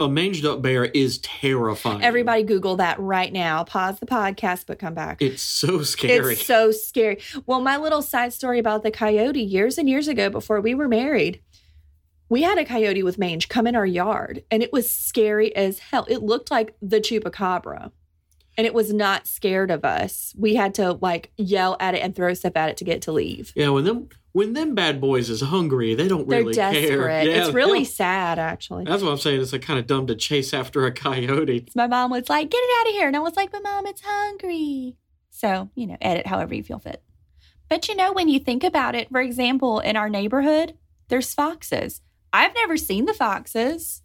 A 0.00 0.08
manged 0.08 0.46
up 0.46 0.62
bear 0.62 0.84
is 0.84 1.18
terrifying. 1.18 2.02
Everybody 2.04 2.44
Google 2.44 2.76
that 2.76 3.00
right 3.00 3.32
now. 3.32 3.64
Pause 3.64 3.98
the 3.98 4.06
podcast, 4.06 4.66
but 4.66 4.78
come 4.78 4.94
back. 4.94 5.20
It's 5.20 5.42
so 5.42 5.82
scary. 5.82 6.34
It's 6.34 6.46
so 6.46 6.70
scary. 6.70 7.18
Well, 7.46 7.60
my 7.60 7.76
little 7.76 8.02
side 8.02 8.32
story 8.32 8.60
about 8.60 8.84
the 8.84 8.92
coyote 8.92 9.40
years 9.40 9.76
and 9.76 9.88
years 9.88 10.06
ago 10.06 10.30
before 10.30 10.60
we 10.60 10.74
were 10.74 10.86
married, 10.86 11.42
we 12.28 12.42
had 12.42 12.58
a 12.58 12.64
coyote 12.64 13.02
with 13.02 13.18
mange 13.18 13.48
come 13.48 13.66
in 13.66 13.74
our 13.74 13.86
yard 13.86 14.44
and 14.50 14.62
it 14.62 14.72
was 14.72 14.88
scary 14.88 15.54
as 15.56 15.78
hell. 15.78 16.06
It 16.08 16.22
looked 16.22 16.50
like 16.50 16.76
the 16.80 17.00
chupacabra 17.00 17.90
and 18.56 18.66
it 18.66 18.74
was 18.74 18.92
not 18.92 19.26
scared 19.26 19.70
of 19.70 19.84
us. 19.84 20.34
We 20.36 20.54
had 20.54 20.74
to 20.74 20.92
like 20.92 21.32
yell 21.36 21.76
at 21.80 21.94
it 21.94 22.02
and 22.02 22.14
throw 22.14 22.34
stuff 22.34 22.56
at 22.56 22.68
it 22.68 22.76
to 22.78 22.84
get 22.84 22.96
it 22.96 23.02
to 23.02 23.12
leave. 23.12 23.52
Yeah, 23.56 23.70
when 23.70 23.84
them 23.84 24.08
when 24.38 24.52
them 24.52 24.74
bad 24.74 25.00
boys 25.00 25.28
is 25.28 25.40
hungry, 25.40 25.94
they 25.96 26.06
don't 26.06 26.28
They're 26.28 26.38
really 26.40 26.54
desperate. 26.54 26.88
care. 26.88 27.24
Yeah, 27.24 27.44
it's 27.46 27.52
really 27.52 27.84
sad, 27.84 28.38
actually. 28.38 28.84
That's 28.84 29.02
what 29.02 29.10
I'm 29.10 29.18
saying. 29.18 29.40
It's 29.42 29.52
like 29.52 29.62
kind 29.62 29.80
of 29.80 29.88
dumb 29.88 30.06
to 30.06 30.14
chase 30.14 30.54
after 30.54 30.86
a 30.86 30.92
coyote. 30.92 31.68
My 31.74 31.88
mom 31.88 32.12
was 32.12 32.28
like, 32.28 32.48
get 32.48 32.58
it 32.62 32.70
out 32.80 32.88
of 32.88 32.92
here. 32.94 33.08
And 33.08 33.16
I 33.16 33.20
was 33.20 33.34
like, 33.34 33.50
but 33.50 33.64
mom, 33.64 33.86
it's 33.86 34.00
hungry. 34.04 34.94
So, 35.30 35.70
you 35.74 35.88
know, 35.88 35.96
edit 36.00 36.26
however 36.28 36.54
you 36.54 36.62
feel 36.62 36.78
fit. 36.78 37.02
But 37.68 37.88
you 37.88 37.96
know, 37.96 38.12
when 38.12 38.28
you 38.28 38.38
think 38.38 38.62
about 38.62 38.94
it, 38.94 39.10
for 39.10 39.20
example, 39.20 39.80
in 39.80 39.96
our 39.96 40.08
neighborhood, 40.08 40.74
there's 41.08 41.34
foxes. 41.34 42.00
I've 42.32 42.54
never 42.54 42.76
seen 42.76 43.06
the 43.06 43.14
foxes, 43.14 44.02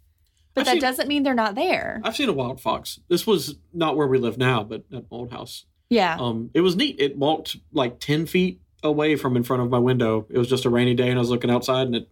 but 0.55 0.61
I've 0.61 0.65
that 0.65 0.71
seen- 0.73 0.81
doesn't 0.81 1.07
mean 1.07 1.21
they're 1.23 1.33
not 1.35 1.53
there. 1.55 2.01
I've 2.03 2.15
seen 2.15 2.29
a 2.29 2.33
wild 2.33 2.59
fox. 2.59 2.99
This 3.07 3.27
was 3.27 3.55
not 3.71 3.95
where 3.95 4.07
we 4.07 4.17
live 4.17 4.37
now, 4.39 4.63
but 4.63 4.83
at 4.91 5.03
my 5.11 5.17
old 5.17 5.31
house. 5.31 5.65
yeah. 5.89 6.17
Um, 6.19 6.49
it 6.55 6.61
was 6.61 6.75
neat. 6.75 6.95
It 6.99 7.17
walked 7.17 7.57
like 7.71 7.99
ten 7.99 8.25
feet 8.25 8.61
away 8.83 9.15
from 9.15 9.35
in 9.37 9.43
front 9.43 9.61
of 9.63 9.69
my 9.69 9.79
window. 9.79 10.25
It 10.29 10.37
was 10.37 10.49
just 10.49 10.65
a 10.65 10.69
rainy 10.69 10.93
day, 10.93 11.09
and 11.09 11.17
I 11.17 11.21
was 11.21 11.29
looking 11.29 11.49
outside, 11.51 11.87
and 11.87 11.95
it 11.95 12.09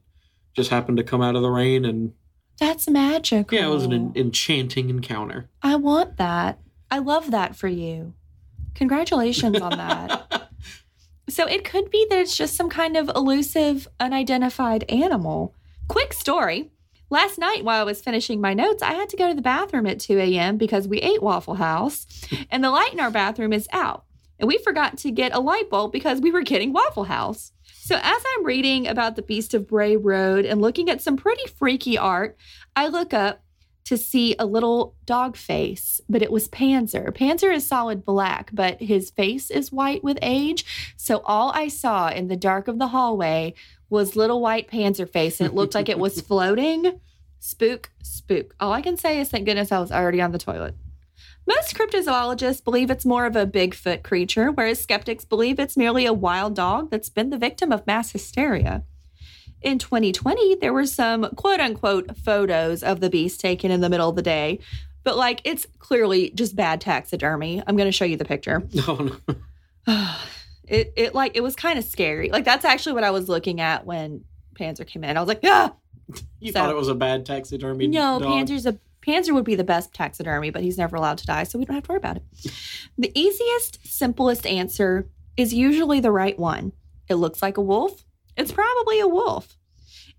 just 0.55 0.69
happened 0.69 0.97
to 0.97 1.03
come 1.03 1.21
out 1.21 1.35
of 1.35 1.41
the 1.41 1.49
rain. 1.49 1.85
And 1.85 2.13
That's 2.59 2.89
magical. 2.89 3.57
yeah, 3.57 3.67
it 3.67 3.69
was 3.71 3.83
an 3.83 3.93
en- 3.93 4.13
enchanting 4.15 4.89
encounter. 4.89 5.49
I 5.61 5.75
want 5.75 6.17
that. 6.17 6.59
I 6.89 6.99
love 6.99 7.31
that 7.31 7.55
for 7.55 7.67
you. 7.67 8.13
Congratulations 8.75 9.59
on 9.59 9.77
that. 9.77 10.47
So 11.29 11.47
it 11.47 11.63
could 11.63 11.89
be 11.89 12.05
that 12.09 12.19
it's 12.19 12.35
just 12.35 12.57
some 12.57 12.69
kind 12.69 12.97
of 12.97 13.07
elusive, 13.15 13.87
unidentified 14.01 14.83
animal. 14.89 15.55
Quick 15.87 16.11
story. 16.11 16.71
Last 17.09 17.37
night, 17.39 17.63
while 17.63 17.79
I 17.79 17.83
was 17.85 18.01
finishing 18.01 18.41
my 18.41 18.53
notes, 18.53 18.83
I 18.83 18.93
had 18.93 19.07
to 19.09 19.17
go 19.17 19.29
to 19.29 19.33
the 19.33 19.41
bathroom 19.41 19.85
at 19.85 20.01
2 20.01 20.17
a.m. 20.19 20.57
because 20.57 20.89
we 20.89 20.97
ate 20.99 21.21
Waffle 21.23 21.53
House 21.55 22.05
and 22.51 22.61
the 22.61 22.69
light 22.69 22.91
in 22.91 22.99
our 22.99 23.11
bathroom 23.11 23.53
is 23.53 23.69
out. 23.71 24.03
And 24.41 24.47
we 24.47 24.57
forgot 24.57 24.97
to 24.97 25.11
get 25.11 25.35
a 25.35 25.39
light 25.39 25.69
bulb 25.69 25.91
because 25.91 26.19
we 26.19 26.31
were 26.31 26.41
getting 26.41 26.73
Waffle 26.73 27.03
House. 27.03 27.51
So, 27.63 27.95
as 27.95 28.23
I'm 28.33 28.43
reading 28.43 28.87
about 28.87 29.15
the 29.15 29.21
Beast 29.21 29.53
of 29.53 29.67
Bray 29.67 29.95
Road 29.95 30.45
and 30.45 30.59
looking 30.59 30.89
at 30.89 30.99
some 30.99 31.15
pretty 31.15 31.47
freaky 31.47 31.95
art, 31.95 32.35
I 32.75 32.87
look 32.87 33.13
up 33.13 33.43
to 33.85 33.97
see 33.97 34.35
a 34.39 34.45
little 34.45 34.95
dog 35.05 35.37
face, 35.37 36.01
but 36.09 36.23
it 36.23 36.31
was 36.31 36.47
Panzer. 36.47 37.11
Panzer 37.11 37.53
is 37.53 37.67
solid 37.67 38.03
black, 38.03 38.49
but 38.51 38.81
his 38.81 39.11
face 39.11 39.51
is 39.51 39.71
white 39.71 40.03
with 40.03 40.17
age. 40.23 40.65
So 40.97 41.21
all 41.25 41.51
I 41.53 41.67
saw 41.67 42.09
in 42.09 42.27
the 42.27 42.35
dark 42.35 42.67
of 42.67 42.79
the 42.79 42.87
hallway 42.87 43.53
was 43.89 44.15
little 44.15 44.41
white 44.41 44.71
Panzer 44.71 45.07
face, 45.07 45.39
and 45.39 45.47
it 45.47 45.55
looked 45.55 45.75
like 45.75 45.87
it 45.89 45.99
was 45.99 46.19
floating. 46.27 46.99
Spook, 47.39 47.91
spook. 48.01 48.55
All 48.59 48.73
I 48.73 48.81
can 48.81 48.97
say 48.97 49.19
is 49.19 49.29
thank 49.29 49.45
goodness 49.45 49.71
I 49.71 49.79
was 49.79 49.91
already 49.91 50.19
on 50.19 50.31
the 50.31 50.39
toilet. 50.39 50.75
Most 51.47 51.75
cryptozoologists 51.75 52.63
believe 52.63 52.89
it's 52.91 53.05
more 53.05 53.25
of 53.25 53.35
a 53.35 53.45
Bigfoot 53.47 54.03
creature, 54.03 54.51
whereas 54.51 54.79
skeptics 54.81 55.25
believe 55.25 55.59
it's 55.59 55.75
merely 55.75 56.05
a 56.05 56.13
wild 56.13 56.55
dog 56.55 56.91
that's 56.91 57.09
been 57.09 57.29
the 57.29 57.37
victim 57.37 57.71
of 57.71 57.85
mass 57.87 58.11
hysteria. 58.11 58.83
In 59.61 59.77
2020, 59.77 60.55
there 60.55 60.73
were 60.73 60.85
some 60.85 61.29
quote 61.35 61.59
unquote 61.59 62.15
photos 62.17 62.83
of 62.83 62.99
the 62.99 63.09
beast 63.09 63.39
taken 63.39 63.69
in 63.71 63.81
the 63.81 63.89
middle 63.89 64.09
of 64.09 64.15
the 64.15 64.21
day, 64.21 64.59
but 65.03 65.17
like 65.17 65.41
it's 65.43 65.67
clearly 65.79 66.29
just 66.31 66.55
bad 66.55 66.81
taxidermy. 66.81 67.61
I'm 67.65 67.75
going 67.75 67.87
to 67.87 67.91
show 67.91 68.05
you 68.05 68.17
the 68.17 68.25
picture. 68.25 68.63
No, 68.73 68.95
no. 69.27 69.35
it 70.67 70.93
it 70.95 71.15
like 71.15 71.35
it 71.35 71.41
was 71.41 71.55
kind 71.55 71.77
of 71.79 71.85
scary. 71.85 72.29
Like 72.29 72.45
that's 72.45 72.65
actually 72.65 72.93
what 72.93 73.03
I 73.03 73.11
was 73.11 73.27
looking 73.29 73.61
at 73.61 73.85
when 73.85 74.23
Panzer 74.59 74.85
came 74.85 75.03
in. 75.03 75.17
I 75.17 75.19
was 75.19 75.27
like, 75.27 75.41
ah, 75.43 75.73
You 76.39 76.51
So- 76.51 76.59
thought 76.59 76.69
it 76.69 76.75
was 76.75 76.87
a 76.87 76.95
bad 76.95 77.25
taxidermy? 77.25 77.87
no, 77.87 78.19
dog? 78.19 78.29
Panzer's 78.47 78.65
a 78.67 78.77
Panzer 79.05 79.33
would 79.33 79.45
be 79.45 79.55
the 79.55 79.63
best 79.63 79.93
taxidermy, 79.93 80.49
but 80.51 80.61
he's 80.61 80.77
never 80.77 80.95
allowed 80.95 81.17
to 81.19 81.25
die, 81.25 81.43
so 81.43 81.57
we 81.57 81.65
don't 81.65 81.75
have 81.75 81.83
to 81.83 81.91
worry 81.91 81.97
about 81.97 82.17
it. 82.17 82.23
The 82.97 83.11
easiest, 83.19 83.85
simplest 83.87 84.45
answer 84.45 85.09
is 85.37 85.53
usually 85.53 85.99
the 85.99 86.11
right 86.11 86.37
one. 86.37 86.73
It 87.09 87.15
looks 87.15 87.41
like 87.41 87.57
a 87.57 87.61
wolf. 87.61 88.05
It's 88.37 88.51
probably 88.51 88.99
a 88.99 89.07
wolf. 89.07 89.57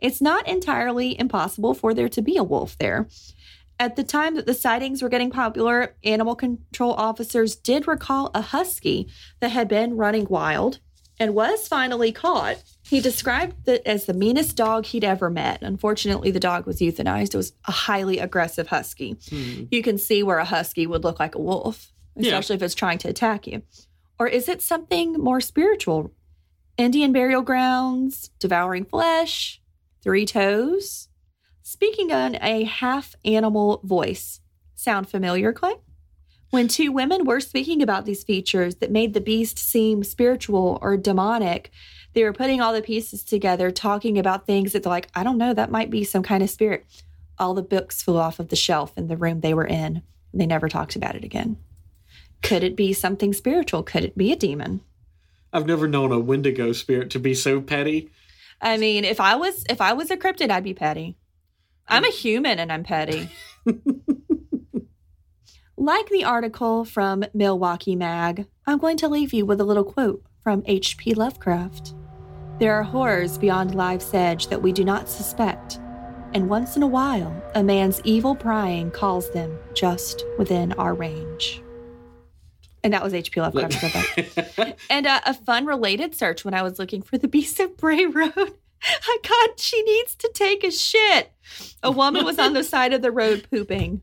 It's 0.00 0.20
not 0.20 0.48
entirely 0.48 1.18
impossible 1.18 1.74
for 1.74 1.94
there 1.94 2.08
to 2.08 2.22
be 2.22 2.36
a 2.36 2.42
wolf 2.42 2.76
there. 2.78 3.08
At 3.78 3.96
the 3.96 4.04
time 4.04 4.34
that 4.34 4.46
the 4.46 4.54
sightings 4.54 5.02
were 5.02 5.08
getting 5.08 5.30
popular, 5.30 5.94
animal 6.04 6.34
control 6.34 6.92
officers 6.94 7.56
did 7.56 7.88
recall 7.88 8.30
a 8.34 8.40
husky 8.40 9.08
that 9.40 9.50
had 9.50 9.68
been 9.68 9.96
running 9.96 10.26
wild 10.28 10.80
and 11.20 11.34
was 11.34 11.68
finally 11.68 12.12
caught. 12.12 12.62
He 12.88 13.00
described 13.00 13.68
it 13.68 13.82
as 13.86 14.06
the 14.06 14.14
meanest 14.14 14.56
dog 14.56 14.86
he'd 14.86 15.04
ever 15.04 15.30
met. 15.30 15.62
Unfortunately, 15.62 16.30
the 16.30 16.40
dog 16.40 16.66
was 16.66 16.80
euthanized. 16.80 17.34
It 17.34 17.36
was 17.36 17.52
a 17.66 17.72
highly 17.72 18.18
aggressive 18.18 18.68
husky. 18.68 19.16
Hmm. 19.30 19.64
You 19.70 19.82
can 19.82 19.98
see 19.98 20.22
where 20.22 20.38
a 20.38 20.44
husky 20.44 20.86
would 20.86 21.04
look 21.04 21.18
like 21.20 21.34
a 21.34 21.40
wolf, 21.40 21.92
Yeah. 22.16 22.28
especially 22.32 22.56
if 22.56 22.62
it's 22.62 22.74
trying 22.74 22.98
to 22.98 23.08
attack 23.08 23.46
you. 23.46 23.62
Or 24.18 24.26
is 24.26 24.48
it 24.48 24.62
something 24.62 25.14
more 25.14 25.40
spiritual? 25.40 26.12
Indian 26.76 27.12
burial 27.12 27.42
grounds, 27.42 28.30
devouring 28.38 28.84
flesh, 28.84 29.60
three 30.02 30.26
toes? 30.26 31.08
Speaking 31.62 32.10
in 32.10 32.36
a 32.42 32.64
half 32.64 33.14
animal 33.24 33.80
voice. 33.84 34.40
Sound 34.74 35.08
familiar, 35.08 35.52
Clay? 35.52 35.74
When 36.52 36.68
two 36.68 36.92
women 36.92 37.24
were 37.24 37.40
speaking 37.40 37.80
about 37.80 38.04
these 38.04 38.24
features 38.24 38.74
that 38.74 38.90
made 38.90 39.14
the 39.14 39.22
beast 39.22 39.58
seem 39.58 40.04
spiritual 40.04 40.78
or 40.82 40.98
demonic, 40.98 41.70
they 42.12 42.24
were 42.24 42.34
putting 42.34 42.60
all 42.60 42.74
the 42.74 42.82
pieces 42.82 43.24
together, 43.24 43.70
talking 43.70 44.18
about 44.18 44.46
things 44.46 44.72
that 44.72 44.82
they're 44.82 44.90
like, 44.90 45.08
I 45.14 45.24
don't 45.24 45.38
know, 45.38 45.54
that 45.54 45.70
might 45.70 45.88
be 45.88 46.04
some 46.04 46.22
kind 46.22 46.42
of 46.42 46.50
spirit. 46.50 46.84
All 47.38 47.54
the 47.54 47.62
books 47.62 48.02
flew 48.02 48.18
off 48.18 48.38
of 48.38 48.48
the 48.48 48.56
shelf 48.56 48.92
in 48.98 49.08
the 49.08 49.16
room 49.16 49.40
they 49.40 49.54
were 49.54 49.64
in. 49.64 50.02
And 50.30 50.40
they 50.40 50.44
never 50.44 50.68
talked 50.68 50.94
about 50.94 51.16
it 51.16 51.24
again. 51.24 51.56
Could 52.42 52.62
it 52.62 52.76
be 52.76 52.92
something 52.92 53.32
spiritual? 53.32 53.82
Could 53.82 54.04
it 54.04 54.18
be 54.18 54.30
a 54.30 54.36
demon? 54.36 54.82
I've 55.54 55.66
never 55.66 55.88
known 55.88 56.12
a 56.12 56.20
Wendigo 56.20 56.72
spirit 56.74 57.08
to 57.12 57.18
be 57.18 57.32
so 57.32 57.62
petty. 57.62 58.10
I 58.60 58.76
mean, 58.76 59.06
if 59.06 59.20
I 59.20 59.36
was 59.36 59.64
if 59.70 59.80
I 59.80 59.94
was 59.94 60.10
a 60.10 60.18
cryptid, 60.18 60.50
I'd 60.50 60.64
be 60.64 60.74
petty. 60.74 61.16
I'm 61.88 62.04
a 62.04 62.10
human 62.10 62.58
and 62.58 62.70
I'm 62.70 62.84
petty. 62.84 63.30
like 65.82 66.08
the 66.10 66.22
article 66.22 66.84
from 66.84 67.24
Milwaukee 67.34 67.96
Mag, 67.96 68.46
I'm 68.68 68.78
going 68.78 68.96
to 68.98 69.08
leave 69.08 69.32
you 69.32 69.44
with 69.44 69.60
a 69.60 69.64
little 69.64 69.82
quote 69.82 70.24
from 70.40 70.62
H.P. 70.64 71.14
Lovecraft. 71.14 71.94
There 72.60 72.72
are 72.72 72.84
horrors 72.84 73.36
beyond 73.36 73.74
life's 73.74 74.14
edge 74.14 74.46
that 74.46 74.62
we 74.62 74.70
do 74.70 74.84
not 74.84 75.08
suspect, 75.08 75.80
and 76.34 76.48
once 76.48 76.76
in 76.76 76.84
a 76.84 76.86
while, 76.86 77.34
a 77.56 77.64
man's 77.64 78.00
evil 78.04 78.36
prying 78.36 78.92
calls 78.92 79.28
them 79.32 79.58
just 79.74 80.24
within 80.38 80.72
our 80.74 80.94
range. 80.94 81.60
And 82.84 82.92
that 82.92 83.02
was 83.02 83.12
H.P. 83.12 83.40
Lovecraft. 83.40 84.78
And 84.88 85.06
uh, 85.06 85.20
a 85.26 85.34
fun 85.34 85.66
related 85.66 86.14
search 86.14 86.44
when 86.44 86.54
I 86.54 86.62
was 86.62 86.78
looking 86.78 87.02
for 87.02 87.18
the 87.18 87.28
Beast 87.28 87.58
of 87.58 87.76
Bray 87.76 88.06
Road, 88.06 88.32
I 88.84 89.18
got 89.28 89.58
she 89.58 89.82
needs 89.82 90.14
to 90.14 90.30
take 90.32 90.62
a 90.62 90.70
shit. 90.70 91.32
A 91.82 91.90
woman 91.90 92.24
was 92.24 92.38
on 92.38 92.52
the 92.52 92.62
side 92.62 92.92
of 92.92 93.02
the 93.02 93.10
road 93.10 93.48
pooping, 93.50 94.00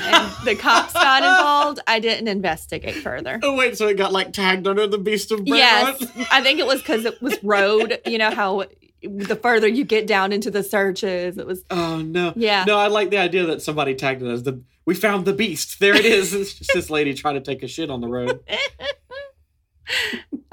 and 0.00 0.32
the 0.44 0.54
cops 0.54 0.92
got 0.92 1.22
involved. 1.22 1.80
I 1.86 2.00
didn't 2.00 2.28
investigate 2.28 2.96
further. 2.96 3.40
oh 3.42 3.56
wait, 3.56 3.76
so 3.76 3.88
it 3.88 3.96
got 3.96 4.12
like 4.12 4.32
tagged 4.32 4.66
under 4.66 4.86
the 4.86 4.98
Beast 4.98 5.30
of 5.30 5.44
Bray 5.44 5.58
Yes, 5.58 6.02
I 6.30 6.42
think 6.42 6.58
it 6.58 6.66
was 6.66 6.80
because 6.80 7.04
it 7.04 7.20
was 7.20 7.42
road. 7.42 8.00
You 8.06 8.18
know 8.18 8.30
how 8.30 8.64
the 9.02 9.36
further 9.36 9.66
you 9.66 9.84
get 9.84 10.06
down 10.06 10.32
into 10.32 10.50
the 10.50 10.62
searches, 10.62 11.38
it 11.38 11.46
was. 11.46 11.64
Oh 11.70 11.98
no. 12.02 12.32
Yeah. 12.36 12.64
No, 12.66 12.78
I 12.78 12.88
like 12.88 13.10
the 13.10 13.18
idea 13.18 13.46
that 13.46 13.62
somebody 13.62 13.94
tagged 13.94 14.22
it 14.22 14.28
as 14.28 14.42
the 14.44 14.62
we 14.84 14.94
found 14.94 15.24
the 15.24 15.32
beast. 15.32 15.80
There 15.80 15.94
it 15.94 16.04
is. 16.04 16.34
It's 16.34 16.54
just 16.54 16.72
this 16.74 16.90
lady 16.90 17.14
trying 17.14 17.34
to 17.34 17.40
take 17.40 17.62
a 17.62 17.68
shit 17.68 17.90
on 17.90 18.00
the 18.00 18.08
road. 18.08 18.40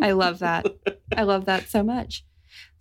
I 0.02 0.12
love 0.12 0.40
that. 0.40 0.66
I 1.16 1.24
love 1.24 1.46
that 1.46 1.70
so 1.70 1.84
much. 1.84 2.26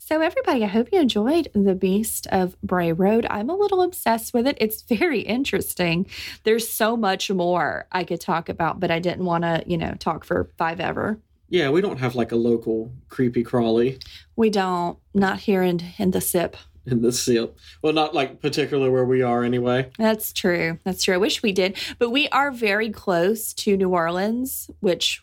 So, 0.09 0.23
everybody, 0.23 0.65
I 0.65 0.69
hope 0.69 0.89
you 0.91 0.99
enjoyed 1.03 1.49
The 1.53 1.75
Beast 1.75 2.27
of 2.33 2.59
Bray 2.63 2.93
Road. 2.93 3.27
I'm 3.29 3.51
a 3.51 3.55
little 3.55 3.83
obsessed 3.83 4.33
with 4.33 4.47
it. 4.47 4.57
It's 4.59 4.81
very 4.81 5.21
interesting. 5.21 6.07
There's 6.45 6.67
so 6.67 6.97
much 6.97 7.31
more 7.31 7.87
I 7.93 8.05
could 8.05 8.19
talk 8.19 8.49
about, 8.49 8.81
but 8.81 8.91
I 8.91 9.01
didn't 9.01 9.27
want 9.27 9.45
to, 9.45 9.63
you 9.67 9.77
know, 9.77 9.93
talk 9.99 10.25
for 10.25 10.49
five 10.57 10.81
ever. 10.81 11.19
Yeah, 11.51 11.69
we 11.69 11.83
don't 11.83 11.99
have 11.99 12.15
like 12.15 12.33
a 12.33 12.37
local 12.37 12.91
creepy 13.11 13.43
crawly 13.43 13.99
We 14.35 14.49
don't, 14.49 14.99
not 15.13 15.41
here 15.41 15.63
in, 15.63 15.83
in 15.99 16.13
the 16.13 16.23
SIP. 16.23 16.57
in 16.87 17.03
the 17.03 17.13
SIP. 17.13 17.59
Well, 17.83 17.93
not 17.93 18.15
like 18.15 18.41
particular 18.41 18.91
where 18.91 19.05
we 19.05 19.21
are 19.21 19.45
anyway. 19.45 19.91
That's 19.99 20.33
true. 20.33 20.79
That's 20.85 21.05
true. 21.05 21.17
I 21.17 21.19
wish 21.19 21.43
we 21.43 21.53
did, 21.53 21.77
but 21.99 22.09
we 22.09 22.29
are 22.29 22.51
very 22.51 22.89
close 22.89 23.53
to 23.53 23.77
New 23.77 23.91
Orleans, 23.91 24.71
which 24.81 25.23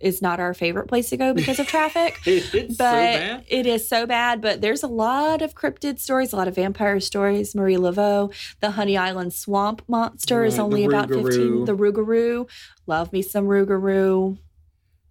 is 0.00 0.20
not 0.20 0.40
our 0.40 0.52
favorite 0.54 0.86
place 0.88 1.08
to 1.10 1.16
go 1.16 1.32
because 1.32 1.58
of 1.58 1.66
traffic. 1.66 2.18
It's 2.26 2.76
but 2.76 2.76
so 2.76 2.78
bad. 2.78 3.44
it 3.48 3.66
is 3.66 3.88
so 3.88 4.06
bad. 4.06 4.40
But 4.40 4.60
there's 4.60 4.82
a 4.82 4.88
lot 4.88 5.40
of 5.40 5.54
cryptid 5.54 5.98
stories, 5.98 6.32
a 6.32 6.36
lot 6.36 6.48
of 6.48 6.54
vampire 6.56 7.00
stories. 7.00 7.54
Marie 7.54 7.76
Laveau, 7.76 8.32
the 8.60 8.72
Honey 8.72 8.96
Island 8.96 9.32
swamp 9.32 9.82
monster 9.88 10.44
is 10.44 10.54
Right, 10.54 10.56
the 10.58 10.62
only 10.64 10.84
about 10.84 11.08
15. 11.08 11.64
The 11.64 11.76
Rougarou. 11.76 12.48
Love 12.86 13.12
me 13.12 13.22
some 13.22 13.46
Rougarou. 13.46 14.36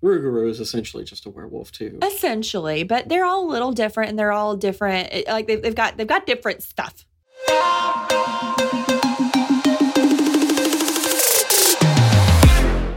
Rougarou 0.03 0.49
is 0.49 0.59
essentially 0.59 1.05
just 1.05 1.25
a 1.25 1.29
werewolf 1.29 1.71
too. 1.71 1.97
essentially, 2.03 2.83
but 2.83 3.07
they're 3.07 3.23
all 3.25 3.45
a 3.45 3.51
little 3.51 3.71
different 3.71 4.09
and 4.09 4.19
they're 4.19 4.33
all 4.33 4.55
different. 4.57 5.07
Eh, 5.11 5.23
like 5.27 5.47
they've, 5.47 5.61
they've 5.61 5.73
got 5.75 5.95
they've 5.97 6.05
got 6.05 6.25
different 6.25 6.61
stuff. 6.61 7.05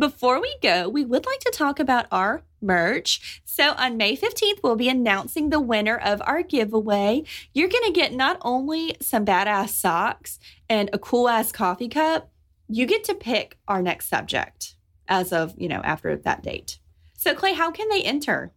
Before 0.00 0.40
we 0.40 0.56
go, 0.62 0.88
we 0.88 1.04
would 1.04 1.26
like 1.26 1.40
to 1.40 1.52
talk 1.54 1.78
about 1.78 2.06
our 2.10 2.42
merch. 2.62 3.42
So 3.44 3.72
on 3.72 3.98
May 3.98 4.16
15th, 4.16 4.62
we'll 4.62 4.74
be 4.74 4.88
announcing 4.88 5.50
the 5.50 5.60
winner 5.60 5.98
of 5.98 6.22
our 6.24 6.42
giveaway. 6.42 7.24
You're 7.52 7.68
going 7.68 7.84
to 7.84 7.92
get 7.92 8.14
not 8.14 8.38
only 8.40 8.96
some 9.02 9.26
badass 9.26 9.68
socks 9.68 10.38
and 10.70 10.88
a 10.94 10.98
cool 10.98 11.28
ass 11.28 11.52
coffee 11.52 11.90
cup, 11.90 12.32
you 12.66 12.86
get 12.86 13.04
to 13.04 13.14
pick 13.14 13.58
our 13.68 13.82
next 13.82 14.08
subject 14.08 14.74
as 15.06 15.34
of, 15.34 15.52
you 15.58 15.68
know, 15.68 15.82
after 15.84 16.16
that 16.16 16.42
date. 16.42 16.78
So 17.18 17.34
Clay, 17.34 17.52
how 17.52 17.70
can 17.70 17.90
they 17.90 18.02
enter? 18.02 18.54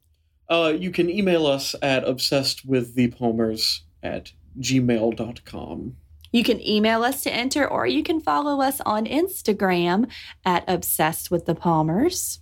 Uh, 0.49 0.73
you 0.73 0.91
can 0.91 1.09
email 1.09 1.45
us 1.45 1.75
at 1.81 2.05
obsessedwiththepalmers 2.05 3.81
at 4.01 4.31
gmail.com. 4.61 5.97
You 6.33 6.43
can 6.43 6.59
email 6.67 7.03
us 7.03 7.21
to 7.23 7.31
enter, 7.31 7.65
or 7.65 7.85
you 7.85 8.01
can 8.01 8.19
follow 8.19 8.59
us 8.59 8.81
on 8.81 9.05
Instagram 9.05 10.09
at 10.43 10.65
Obsessed 10.67 11.29
with 11.29 11.45
the 11.45 11.53
Palmers. 11.53 12.39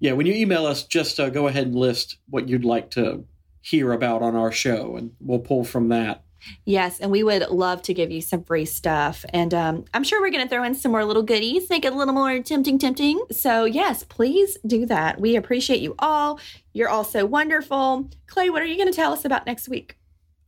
Yeah, 0.00 0.12
when 0.12 0.26
you 0.26 0.34
email 0.34 0.66
us, 0.66 0.82
just 0.82 1.20
uh, 1.20 1.30
go 1.30 1.46
ahead 1.46 1.68
and 1.68 1.76
list 1.76 2.18
what 2.28 2.48
you'd 2.48 2.64
like 2.64 2.90
to 2.92 3.24
hear 3.62 3.92
about 3.92 4.22
on 4.22 4.34
our 4.34 4.50
show, 4.50 4.96
and 4.96 5.12
we'll 5.20 5.38
pull 5.38 5.62
from 5.62 5.90
that. 5.90 6.24
Yes, 6.64 6.98
and 6.98 7.12
we 7.12 7.22
would 7.22 7.48
love 7.50 7.82
to 7.82 7.94
give 7.94 8.10
you 8.10 8.20
some 8.20 8.42
free 8.42 8.64
stuff. 8.64 9.24
And 9.28 9.54
um, 9.54 9.84
I'm 9.94 10.02
sure 10.02 10.20
we're 10.20 10.30
going 10.30 10.42
to 10.42 10.48
throw 10.48 10.64
in 10.64 10.74
some 10.74 10.90
more 10.90 11.04
little 11.04 11.22
goodies, 11.22 11.70
make 11.70 11.84
it 11.84 11.92
a 11.92 11.96
little 11.96 12.14
more 12.14 12.40
tempting, 12.40 12.78
tempting. 12.78 13.22
So, 13.30 13.64
yes, 13.64 14.02
please 14.02 14.56
do 14.66 14.86
that. 14.86 15.20
We 15.20 15.36
appreciate 15.36 15.82
you 15.82 15.94
all. 16.00 16.40
You're 16.72 16.88
all 16.88 17.04
so 17.04 17.26
wonderful. 17.26 18.08
Clay, 18.26 18.50
what 18.50 18.62
are 18.62 18.66
you 18.66 18.76
going 18.76 18.90
to 18.90 18.96
tell 18.96 19.12
us 19.12 19.24
about 19.24 19.46
next 19.46 19.68
week? 19.68 19.99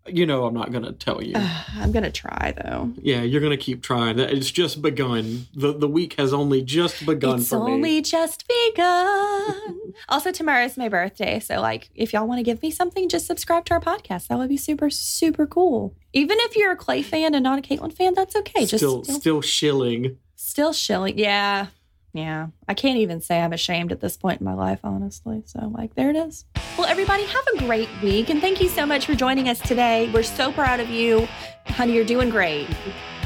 You 0.06 0.26
know, 0.26 0.46
I'm 0.46 0.54
not 0.54 0.72
going 0.72 0.84
to 0.84 0.92
tell 0.92 1.22
you. 1.22 1.34
I'm 1.36 1.92
going 1.92 2.02
to 2.02 2.10
try, 2.10 2.54
though. 2.56 2.92
yeah, 3.00 3.22
you're 3.22 3.40
going 3.40 3.56
to 3.56 3.62
keep 3.62 3.82
trying. 3.82 4.18
It's 4.18 4.50
just 4.50 4.82
begun. 4.82 5.46
The 5.54 5.72
the 5.72 5.88
week 5.88 6.14
has 6.14 6.32
only 6.32 6.60
just 6.62 7.06
begun 7.06 7.38
it's 7.40 7.52
only 7.52 7.80
me. 7.80 8.02
just 8.02 8.44
begun. 8.48 9.92
also, 10.08 10.32
tomorrow 10.32 10.64
is 10.64 10.76
my 10.76 10.88
birthday. 10.88 11.38
So, 11.38 11.60
like, 11.60 11.88
if 11.94 12.12
y'all 12.12 12.26
want 12.26 12.38
to 12.40 12.42
give 12.42 12.62
me 12.62 12.70
something, 12.70 13.08
just 13.08 13.26
subscribe 13.26 13.64
to 13.66 13.74
our 13.74 13.80
podcast. 13.80 14.26
That 14.26 14.38
would 14.38 14.48
be 14.48 14.56
super, 14.56 14.90
super 14.90 15.46
cool. 15.46 15.94
Even 16.12 16.36
if 16.40 16.56
you're 16.56 16.72
a 16.72 16.76
Clay 16.76 17.02
fan 17.02 17.34
and 17.34 17.44
not 17.44 17.58
a 17.58 17.62
Caitlin 17.62 17.92
fan, 17.92 18.14
that's 18.14 18.34
okay. 18.36 18.66
still, 18.66 19.02
just 19.02 19.20
still 19.20 19.40
shilling. 19.40 20.18
Still 20.34 20.72
shilling. 20.72 21.16
Yeah. 21.18 21.68
Yeah. 22.12 22.48
I 22.68 22.74
can't 22.74 22.98
even 22.98 23.20
say 23.20 23.40
I'm 23.40 23.52
ashamed 23.52 23.90
at 23.90 24.00
this 24.00 24.16
point 24.16 24.40
in 24.40 24.44
my 24.44 24.54
life, 24.54 24.80
honestly. 24.84 25.42
So, 25.46 25.70
like, 25.74 25.94
there 25.94 26.10
it 26.10 26.16
is. 26.16 26.44
Well, 26.76 26.86
everybody, 26.86 27.24
have 27.24 27.44
a 27.54 27.58
great 27.58 27.88
week. 28.02 28.28
And 28.28 28.40
thank 28.40 28.60
you 28.60 28.68
so 28.68 28.84
much 28.84 29.06
for 29.06 29.14
joining 29.14 29.48
us 29.48 29.58
today. 29.60 30.10
We're 30.12 30.22
so 30.22 30.52
proud 30.52 30.80
of 30.80 30.90
you. 30.90 31.26
Honey, 31.66 31.94
you're 31.94 32.04
doing 32.04 32.28
great. 32.28 32.68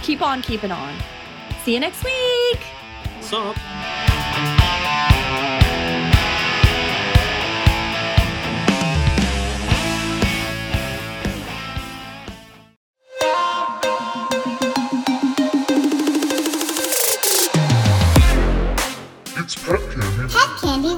Keep 0.03 0.23
on 0.23 0.43
keeping 0.43 0.71
on. 0.71 0.95
See 1.65 1.75
you 1.75 1.81
next 1.81 2.05
week. 2.05 2.61
Sup? 3.21 3.57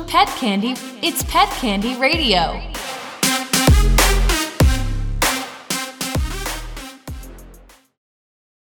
Pet 0.08 0.26
Candy. 0.38 0.74
It's 1.02 1.22
Pet 1.24 1.50
Candy 1.50 1.94
Radio. 2.00 2.77